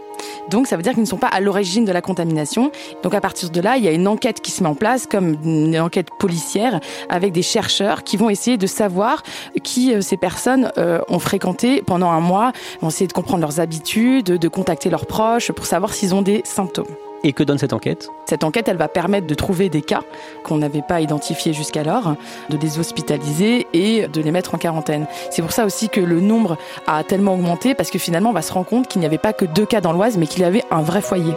Donc 0.49 0.67
ça 0.67 0.77
veut 0.77 0.81
dire 0.81 0.93
qu'ils 0.93 1.01
ne 1.01 1.07
sont 1.07 1.17
pas 1.17 1.27
à 1.27 1.39
l'origine 1.39 1.85
de 1.85 1.91
la 1.91 2.01
contamination. 2.01 2.71
Donc 3.03 3.13
à 3.13 3.21
partir 3.21 3.49
de 3.49 3.61
là, 3.61 3.77
il 3.77 3.83
y 3.83 3.87
a 3.87 3.91
une 3.91 4.07
enquête 4.07 4.41
qui 4.41 4.51
se 4.51 4.63
met 4.63 4.69
en 4.69 4.75
place 4.75 5.05
comme 5.05 5.37
une 5.43 5.79
enquête 5.79 6.09
policière 6.17 6.79
avec 7.09 7.33
des 7.33 7.41
chercheurs 7.41 8.03
qui 8.03 8.17
vont 8.17 8.29
essayer 8.29 8.57
de 8.57 8.67
savoir 8.67 9.23
qui 9.63 9.93
euh, 9.93 10.01
ces 10.01 10.17
personnes 10.17 10.71
euh, 10.77 10.99
ont 11.09 11.19
fréquenté 11.19 11.81
pendant 11.81 12.09
un 12.09 12.19
mois, 12.19 12.51
vont 12.81 12.89
essayer 12.89 13.07
de 13.07 13.13
comprendre 13.13 13.41
leurs 13.41 13.59
habitudes, 13.59 14.25
de 14.25 14.47
contacter 14.47 14.89
leurs 14.89 15.05
proches 15.05 15.51
pour 15.51 15.65
savoir 15.65 15.93
s'ils 15.93 16.15
ont 16.15 16.21
des 16.21 16.41
symptômes. 16.45 16.87
Et 17.23 17.33
que 17.33 17.43
donne 17.43 17.57
cette 17.57 17.73
enquête 17.73 18.09
Cette 18.27 18.43
enquête, 18.43 18.67
elle 18.67 18.77
va 18.77 18.87
permettre 18.87 19.27
de 19.27 19.33
trouver 19.33 19.69
des 19.69 19.81
cas 19.81 20.01
qu'on 20.43 20.57
n'avait 20.57 20.83
pas 20.83 21.01
identifiés 21.01 21.53
jusqu'alors, 21.53 22.15
de 22.49 22.57
les 22.57 22.79
hospitaliser 22.79 23.67
et 23.73 24.07
de 24.07 24.21
les 24.21 24.31
mettre 24.31 24.53
en 24.55 24.57
quarantaine. 24.57 25.07
C'est 25.31 25.41
pour 25.41 25.51
ça 25.51 25.65
aussi 25.65 25.89
que 25.89 25.99
le 25.99 26.21
nombre 26.21 26.57
a 26.85 27.03
tellement 27.03 27.33
augmenté, 27.33 27.73
parce 27.73 27.89
que 27.89 27.99
finalement, 27.99 28.29
on 28.29 28.33
va 28.33 28.41
se 28.41 28.53
rendre 28.53 28.67
compte 28.67 28.87
qu'il 28.87 28.99
n'y 28.99 29.07
avait 29.07 29.17
pas 29.17 29.33
que 29.33 29.45
deux 29.45 29.65
cas 29.65 29.81
dans 29.81 29.93
l'Oise, 29.93 30.17
mais 30.17 30.27
qu'il 30.27 30.41
y 30.41 30.45
avait 30.45 30.63
un 30.71 30.81
vrai 30.81 31.01
foyer. 31.01 31.33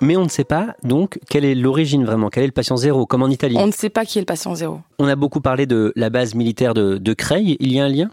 Mais 0.00 0.16
on 0.16 0.24
ne 0.24 0.28
sait 0.28 0.44
pas 0.44 0.74
donc 0.82 1.20
quelle 1.30 1.44
est 1.44 1.54
l'origine 1.54 2.04
vraiment, 2.04 2.28
quel 2.28 2.42
est 2.42 2.46
le 2.46 2.52
patient 2.52 2.76
zéro, 2.76 3.06
comme 3.06 3.22
en 3.22 3.28
Italie. 3.28 3.56
On 3.58 3.68
ne 3.68 3.72
sait 3.72 3.88
pas 3.88 4.04
qui 4.04 4.18
est 4.18 4.22
le 4.22 4.26
patient 4.26 4.54
zéro. 4.54 4.80
On 4.98 5.06
a 5.06 5.14
beaucoup 5.14 5.40
parlé 5.40 5.64
de 5.64 5.92
la 5.94 6.10
base 6.10 6.34
militaire 6.34 6.74
de, 6.74 6.98
de 6.98 7.12
Creil, 7.14 7.56
il 7.60 7.72
y 7.72 7.78
a 7.78 7.84
un 7.84 7.88
lien? 7.88 8.10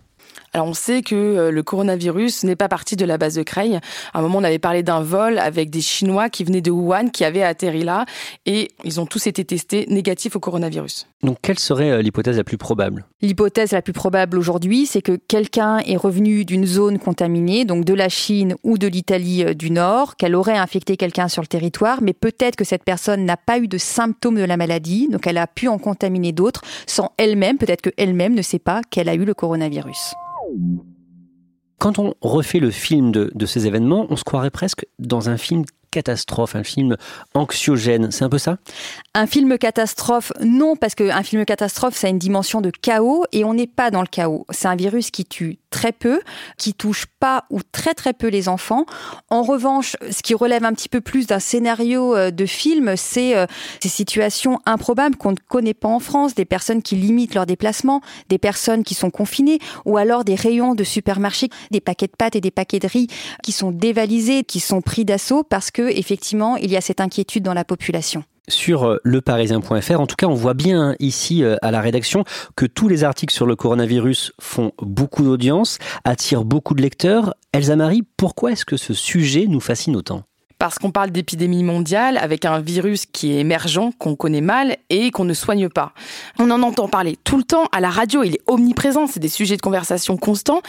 Alors 0.54 0.68
on 0.68 0.74
sait 0.74 1.02
que 1.02 1.50
le 1.50 1.64
coronavirus 1.64 2.44
n'est 2.44 2.56
pas 2.56 2.68
parti 2.68 2.96
de 2.96 3.06
la 3.06 3.18
base 3.18 3.36
de 3.36 3.44
Creil. 3.44 3.80
À 4.14 4.20
un 4.20 4.22
moment, 4.22 4.40
on 4.40 4.44
avait 4.44 4.60
parlé 4.60 4.84
d'un 4.84 5.02
vol 5.02 5.40
avec 5.40 5.70
des 5.70 5.82
Chinois 5.82 6.30
qui 6.30 6.44
venaient 6.44 6.62
de 6.62 6.72
Wuhan, 6.72 7.10
qui 7.10 7.24
avaient 7.24 7.44
atterri 7.44 7.84
là, 7.84 8.06
et 8.46 8.70
ils 8.84 9.00
ont 9.00 9.06
tous 9.06 9.28
été 9.28 9.46
testés 9.46 9.86
négatifs 9.90 10.36
au 10.36 10.40
coronavirus. 10.40 11.08
Donc 11.24 11.38
quelle 11.42 11.60
serait 11.60 12.02
l'hypothèse 12.02 12.38
la 12.38 12.44
plus 12.44 12.58
probable? 12.58 13.06
L'hypothèse 13.22 13.72
la 13.72 13.82
plus 13.82 13.94
probable 13.94 14.38
aujourd'hui, 14.38 14.86
c'est 14.86 15.02
que 15.02 15.18
quelqu'un 15.28 15.80
est 15.80 15.98
revenu 15.98 16.46
d'une 16.46 16.66
zone 16.66 17.00
contaminée, 17.00 17.66
donc 17.66 17.86
de 17.86 17.94
la 17.94 18.10
Chine 18.10 18.56
ou 18.64 18.78
de 18.78 18.88
l'Italie 18.88 19.56
du 19.56 19.72
Nord, 19.72 20.16
qu'elle 20.16 20.36
aurait 20.36 20.58
infecté 20.58 20.98
quelqu'un 20.98 21.28
sur 21.28 21.42
le 21.42 21.48
territoire, 21.48 22.02
mais 22.02 22.14
peut-être 22.14 22.56
que 22.56 22.64
cette 22.64 22.84
personne 22.84 23.26
n'a 23.26 23.38
pas 23.38 23.60
eu 23.60 23.68
de 23.68 23.78
symptômes 23.78 24.36
de 24.36 24.44
la 24.44 24.58
maladie, 24.58 25.08
donc 25.10 25.28
elle 25.28 25.38
a 25.38 25.48
pu 25.48 25.68
en 25.68 25.78
contaminer 25.78 26.32
d'autres 26.32 26.62
sans 26.88 27.12
elle-même, 27.18 27.58
peut-être 27.58 27.82
qu'elle-même 27.82 28.34
ne 28.34 28.42
sait 28.42 28.60
pas 28.60 28.82
qu'elle 28.90 29.10
a 29.10 29.14
eu 29.14 29.26
le 29.26 29.34
coronavirus. 29.34 30.14
Quand 31.78 31.98
on 31.98 32.14
refait 32.22 32.60
le 32.60 32.72
film 32.72 33.12
de, 33.12 33.46
ces 33.46 33.66
événements, 33.66 34.06
on 34.10 34.18
se 34.18 34.24
croirait 34.24 34.52
presque 34.52 34.86
dans 35.00 35.30
un 35.30 35.38
film 35.38 35.64
catastrophe, 35.92 36.56
un 36.56 36.64
film 36.64 36.98
anxiogène. 37.34 38.12
C'est 38.12 38.24
un 38.24 38.30
peu 38.30 38.38
ça? 38.38 38.58
Un 39.14 39.26
film 39.26 39.58
catastrophe, 39.58 40.32
non, 40.42 40.76
parce 40.76 40.94
qu'un 40.94 41.24
film 41.24 41.46
catastrophe, 41.46 41.96
ça 41.96 42.08
a 42.08 42.10
une 42.10 42.20
dimension 42.20 42.62
de 42.62 42.70
chaos 42.70 43.24
et 43.32 43.44
on 43.44 43.54
n'est 43.54 43.66
pas 43.68 43.92
dans 43.92 44.02
le 44.02 44.08
chaos. 44.08 44.46
C'est 44.50 44.68
un 44.68 44.76
virus 44.76 45.10
qui 45.10 45.26
tue 45.26 45.60
très 45.70 45.92
peu, 45.92 46.22
qui 46.58 46.74
touche 46.74 47.06
pas 47.20 47.46
ou 47.50 47.60
très 47.72 47.94
très 47.94 48.14
peu 48.14 48.28
les 48.28 48.50
enfants. 48.50 48.86
En 49.30 49.44
revanche, 49.44 49.96
ce 50.12 50.22
qui 50.22 50.34
relève 50.34 50.64
un 50.64 50.74
petit 50.74 50.90
peu 50.90 51.02
plus 51.02 51.28
d'un 51.28 51.40
scénario 51.40 52.16
euh, 52.16 52.32
de 52.32 52.46
film, 52.46 52.96
c'est 52.96 53.36
euh, 53.36 53.46
ces 53.82 53.90
situations 53.90 54.60
improbables 54.66 55.16
qu'on 55.16 55.32
ne 55.32 55.38
connaît 55.48 55.74
pas 55.74 55.88
en 55.88 56.00
France, 56.00 56.36
des 56.36 56.46
personnes 56.46 56.82
qui 56.82 56.96
limitent 56.96 57.36
leurs 57.36 57.46
déplacements, 57.46 58.02
des 58.30 58.38
personnes 58.38 58.84
qui 58.84 58.96
sont 58.96 59.12
confinées, 59.12 59.60
ou 59.86 59.98
alors 59.98 60.24
des 60.24 60.36
rayons 60.36 60.76
de 60.76 60.84
supermarché, 60.84 61.50
des 61.72 61.82
paquets 61.82 62.08
de 62.08 62.16
pâtes 62.18 62.36
et 62.36 62.42
des 62.42 62.52
paquets 62.52 62.80
de 62.80 62.88
riz 62.88 63.08
qui 63.44 63.52
sont 63.52 63.72
dévalisés, 63.72 64.44
qui 64.44 64.60
sont 64.60 64.82
pris 64.82 65.06
d'assaut 65.06 65.44
parce 65.44 65.72
que 65.72 65.82
effectivement 65.82 66.58
il 66.58 66.72
y 66.72 66.78
a 66.78 66.82
cette 66.82 67.02
inquiétude 67.02 67.44
dans 67.44 67.54
la 67.54 67.66
population 67.66 68.24
sur 68.50 68.86
euh, 68.86 68.98
leparisien.fr. 69.04 70.00
En 70.00 70.08
tout 70.08 70.16
cas, 70.16 70.28
on 70.28 70.34
voit 70.34 70.54
bien 70.54 70.96
ici 71.00 71.44
euh, 71.44 71.56
à 71.62 71.72
la 71.72 71.82
rédaction 71.82 72.24
que 72.56 72.66
tous 72.66 72.88
les 72.88 73.04
articles 73.04 73.34
sur 73.34 73.46
le 73.46 73.56
coronavirus 73.56 74.34
font 74.40 74.72
beaucoup 74.82 75.24
d'audience, 75.24 75.78
attirent 76.04 76.44
beaucoup 76.44 76.74
de 76.74 76.82
lecteurs. 76.82 77.34
Elsa 77.54 77.76
Marie, 77.76 78.04
pourquoi 78.18 78.52
est-ce 78.52 78.66
que 78.66 78.78
ce 78.78 78.94
sujet 78.94 79.46
nous 79.48 79.60
fascine 79.60 79.96
autant? 79.96 80.29
Parce 80.60 80.78
qu'on 80.78 80.92
parle 80.92 81.10
d'épidémie 81.10 81.64
mondiale 81.64 82.18
avec 82.18 82.46
un 82.46 82.60
virus 82.60 83.06
qui 83.06 83.32
est 83.32 83.40
émergent, 83.40 83.92
qu'on 83.98 84.16
connaît 84.16 84.42
mal 84.42 84.78
et 84.90 85.10
qu'on 85.10 85.24
ne 85.24 85.34
soigne 85.34 85.70
pas. 85.70 85.94
On 86.38 86.52
en 86.52 86.62
entend 86.62 86.88
parler 86.88 87.18
tout 87.24 87.38
le 87.38 87.44
temps, 87.44 87.64
à 87.72 87.80
la 87.80 87.90
radio, 87.90 88.24
il 88.24 88.36
est 88.36 88.42
omniprésent, 88.46 89.08
c'est 89.08 89.22
des 89.22 89.30
sujets 89.30 89.56
de 89.56 89.62
conversation 89.62 90.18
constants, 90.18 90.62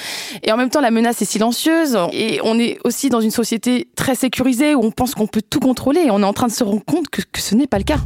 et 0.42 0.52
en 0.52 0.56
même 0.56 0.70
temps 0.70 0.80
la 0.80 0.92
menace 0.92 1.20
est 1.20 1.26
silencieuse, 1.26 1.98
et 2.12 2.40
on 2.44 2.58
est 2.58 2.78
aussi 2.84 3.10
dans 3.10 3.20
une 3.20 3.32
société 3.32 3.88
très 3.96 4.14
sécurisée 4.14 4.74
où 4.74 4.84
on 4.84 4.92
pense 4.92 5.14
qu'on 5.14 5.26
peut 5.26 5.42
tout 5.42 5.60
contrôler, 5.60 6.02
et 6.02 6.10
on 6.10 6.20
est 6.20 6.24
en 6.24 6.32
train 6.32 6.46
de 6.46 6.52
se 6.52 6.64
rendre 6.64 6.84
compte 6.84 7.08
que, 7.08 7.22
que 7.22 7.40
ce 7.40 7.54
n'est 7.54 7.66
pas 7.66 7.78
le 7.78 7.84
cas. 7.84 7.98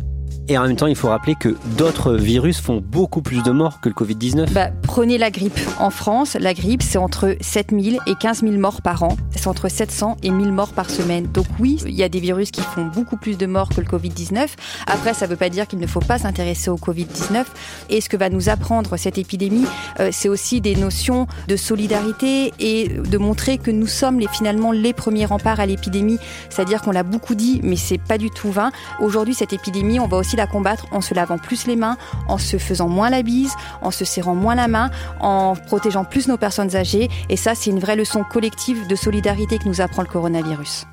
Et 0.47 0.59
en 0.59 0.67
même 0.67 0.77
temps, 0.77 0.87
il 0.87 0.97
faut 0.97 1.09
rappeler 1.09 1.37
que 1.37 1.57
d'autres 1.79 2.13
virus 2.13 2.61
font 2.61 2.83
beaucoup 2.85 3.23
plus 3.23 3.43
de 3.43 3.51
morts 3.51 3.81
que 3.81 3.89
le 3.89 3.95
Covid-19. 3.95 4.53
Bah, 4.53 4.69
prenez 4.83 5.17
la 5.17 5.31
grippe. 5.31 5.59
En 5.79 5.89
France, 5.89 6.37
la 6.39 6.53
grippe, 6.53 6.83
c'est 6.83 6.99
entre 6.99 7.35
7000 7.41 7.99
et 8.07 8.15
15 8.15 8.43
000 8.43 8.53
morts 8.59 8.83
par 8.83 9.05
an. 9.05 9.17
C'est 9.35 9.47
entre 9.47 9.71
700 9.71 10.19
et 10.23 10.31
1000 10.31 10.53
morts 10.53 10.75
par 10.75 10.91
semaine. 10.91 11.29
Donc 11.33 11.47
oui, 11.59 11.81
il 11.87 11.95
y 11.95 12.03
a 12.03 12.11
des 12.11 12.21
virus 12.21 12.51
qui 12.51 12.61
font 12.61 12.85
beaucoup 12.85 13.17
plus 13.17 13.39
de 13.39 13.47
morts 13.47 13.71
que 13.71 13.81
le 13.81 13.87
Covid-19. 13.87 14.49
Après, 14.87 15.15
ça 15.15 15.25
ne 15.25 15.31
veut 15.31 15.37
pas 15.37 15.49
dire 15.49 15.67
qu'il 15.67 15.79
ne 15.79 15.87
faut 15.87 16.01
pas 16.01 16.19
s'intéresser 16.19 16.69
au 16.69 16.77
Covid-19. 16.77 17.45
Et 17.89 18.03
ce 18.03 18.11
que 18.11 18.19
va 18.19 18.29
nous 18.29 18.51
apprendre 18.51 18.99
cette 18.99 19.17
épidémie, 19.17 19.65
euh, 20.01 20.11
c'est 20.13 20.29
aussi 20.29 20.61
des 20.61 20.77
notions 20.77 21.27
de 21.49 21.57
solidarité 21.57 22.53
et 22.61 22.89
de 22.89 23.19
montrer 23.19 23.57
que 23.57 23.71
nous 23.71 23.87
sommes 23.87 24.21
finalement 24.31 24.73
les 24.73 24.93
premiers 24.93 25.25
remparts 25.25 25.61
à 25.61 25.65
l'épidémie. 25.65 26.19
C'est-à-dire 26.51 26.83
qu'on 26.83 26.91
l'a 26.91 27.03
beaucoup 27.03 27.35
dit, 27.35 27.61
mais 27.63 27.77
c'est 27.77 27.99
pas 27.99 28.19
du 28.19 28.29
tout 28.29 28.53
vain. 28.53 28.73
Aujourd'hui, 29.01 29.33
cette 29.33 29.55
épidémie, 29.55 29.99
on 30.01 30.07
va 30.07 30.19
aussi 30.19 30.34
la 30.37 30.47
combattre 30.47 30.87
en 30.93 31.01
se 31.01 31.15
lavant 31.15 31.39
plus 31.39 31.67
les 31.67 31.77
mains, 31.77 31.97
en 32.29 32.39
se 32.39 32.59
faisant 32.59 32.89
moins 32.89 33.11
la 33.11 33.23
bise, 33.23 33.55
en 33.83 33.91
se 33.91 34.05
serrant 34.05 34.35
moins 34.35 34.55
la 34.55 34.69
main, 34.69 34.91
en 35.21 35.55
protégeant 35.55 36.05
plus 36.05 36.29
nos 36.29 36.37
personnes 36.37 36.77
âgées. 36.77 37.09
Et 37.29 37.37
ça, 37.37 37.55
c'est 37.55 37.71
une 37.71 37.81
vraie 37.81 37.97
leçon 37.97 38.25
collective 38.25 38.87
de 38.87 38.97
solidarité 38.97 39.59
que 39.59 39.69
nous 39.69 39.81
apprend 39.81 40.03
le 40.03 40.09
coronavirus. 40.09 40.87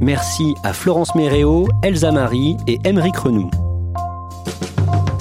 Merci 0.00 0.54
à 0.64 0.72
Florence 0.72 1.14
Méréo, 1.14 1.66
Elsa 1.82 2.12
Marie 2.12 2.56
et 2.66 2.78
Émeric 2.84 3.16
Renou. 3.16 3.50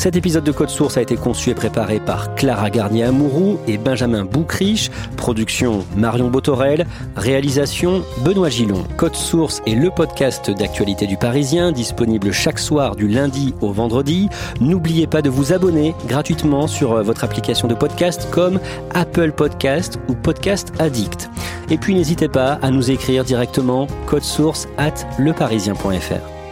Cet 0.04 0.18
épisode 0.18 0.44
de 0.44 0.52
Code 0.52 0.68
Source 0.68 0.98
a 0.98 1.02
été 1.02 1.16
conçu 1.16 1.52
et 1.52 1.56
préparé 1.56 2.02
par 2.02 2.36
Clara 2.36 2.70
Garnier-Amouroux 2.70 3.58
et 3.70 3.78
Benjamin 3.78 4.26
Boucriche. 4.26 4.92
Production 5.16 5.86
Marion 5.96 6.30
Botorel. 6.30 6.86
Réalisation 7.16 8.04
Benoît 8.18 8.50
Gillon. 8.50 8.84
Code 8.98 9.16
Source 9.16 9.62
est 9.66 9.76
le 9.76 9.90
podcast 9.92 10.52
d'actualité 10.52 11.08
du 11.08 11.16
Parisien, 11.16 11.72
disponible 11.72 12.34
chaque 12.34 12.60
soir 12.60 12.98
du 12.98 13.08
lundi 13.08 13.56
au 13.62 13.72
vendredi. 13.72 14.28
N'oubliez 14.60 15.08
pas 15.08 15.22
de 15.22 15.30
vous 15.30 15.54
abonner 15.54 15.96
gratuitement 16.06 16.68
sur 16.68 16.92
euh, 16.92 17.02
votre 17.02 17.24
application 17.24 17.70
de 17.70 17.74
podcast 17.74 18.28
comme 18.30 18.60
Apple 18.94 19.32
Podcast 19.32 20.00
ou 20.10 20.16
Podcast 20.16 20.74
Addict. 20.80 21.30
Et 21.70 21.78
puis 21.78 21.96
n'hésitez 21.96 22.28
pas 22.28 22.60
à 22.62 22.72
nous 22.72 22.92
écrire 22.92 23.24
directement 23.24 23.88
code 24.06 24.24
source 24.24 24.68
at 24.78 24.96
leparisien.fr. 25.18 26.43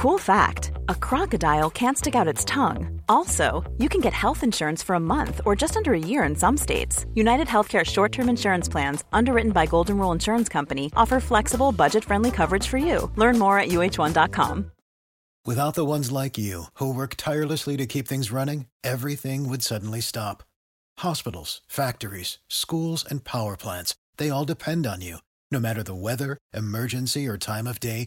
Cool 0.00 0.16
fact 0.16 0.72
a 0.88 0.94
crocodile 0.94 1.68
can't 1.68 1.98
stick 1.98 2.14
out 2.14 2.26
its 2.26 2.42
tongue. 2.46 3.02
Also, 3.06 3.70
you 3.76 3.86
can 3.90 4.00
get 4.00 4.14
health 4.14 4.42
insurance 4.42 4.82
for 4.82 4.94
a 4.94 5.06
month 5.14 5.42
or 5.44 5.54
just 5.54 5.76
under 5.76 5.92
a 5.92 5.98
year 5.98 6.24
in 6.24 6.34
some 6.34 6.56
states. 6.56 7.04
United 7.12 7.46
Healthcare 7.46 7.84
short 7.84 8.10
term 8.10 8.30
insurance 8.30 8.66
plans, 8.66 9.04
underwritten 9.12 9.52
by 9.52 9.66
Golden 9.66 9.98
Rule 9.98 10.12
Insurance 10.12 10.48
Company, 10.48 10.90
offer 10.96 11.20
flexible, 11.20 11.70
budget 11.70 12.02
friendly 12.02 12.30
coverage 12.30 12.66
for 12.66 12.78
you. 12.78 13.10
Learn 13.16 13.38
more 13.38 13.58
at 13.58 13.68
uh1.com. 13.68 14.70
Without 15.44 15.74
the 15.74 15.84
ones 15.84 16.10
like 16.10 16.38
you, 16.38 16.64
who 16.76 16.94
work 16.94 17.14
tirelessly 17.16 17.76
to 17.76 17.84
keep 17.84 18.08
things 18.08 18.32
running, 18.32 18.64
everything 18.82 19.50
would 19.50 19.62
suddenly 19.62 20.00
stop. 20.00 20.42
Hospitals, 21.00 21.60
factories, 21.68 22.38
schools, 22.48 23.04
and 23.04 23.22
power 23.22 23.54
plants, 23.54 23.96
they 24.16 24.30
all 24.30 24.46
depend 24.46 24.86
on 24.86 25.02
you. 25.02 25.18
No 25.50 25.60
matter 25.60 25.82
the 25.82 25.94
weather, 25.94 26.38
emergency, 26.54 27.28
or 27.28 27.36
time 27.36 27.66
of 27.66 27.80
day, 27.80 28.06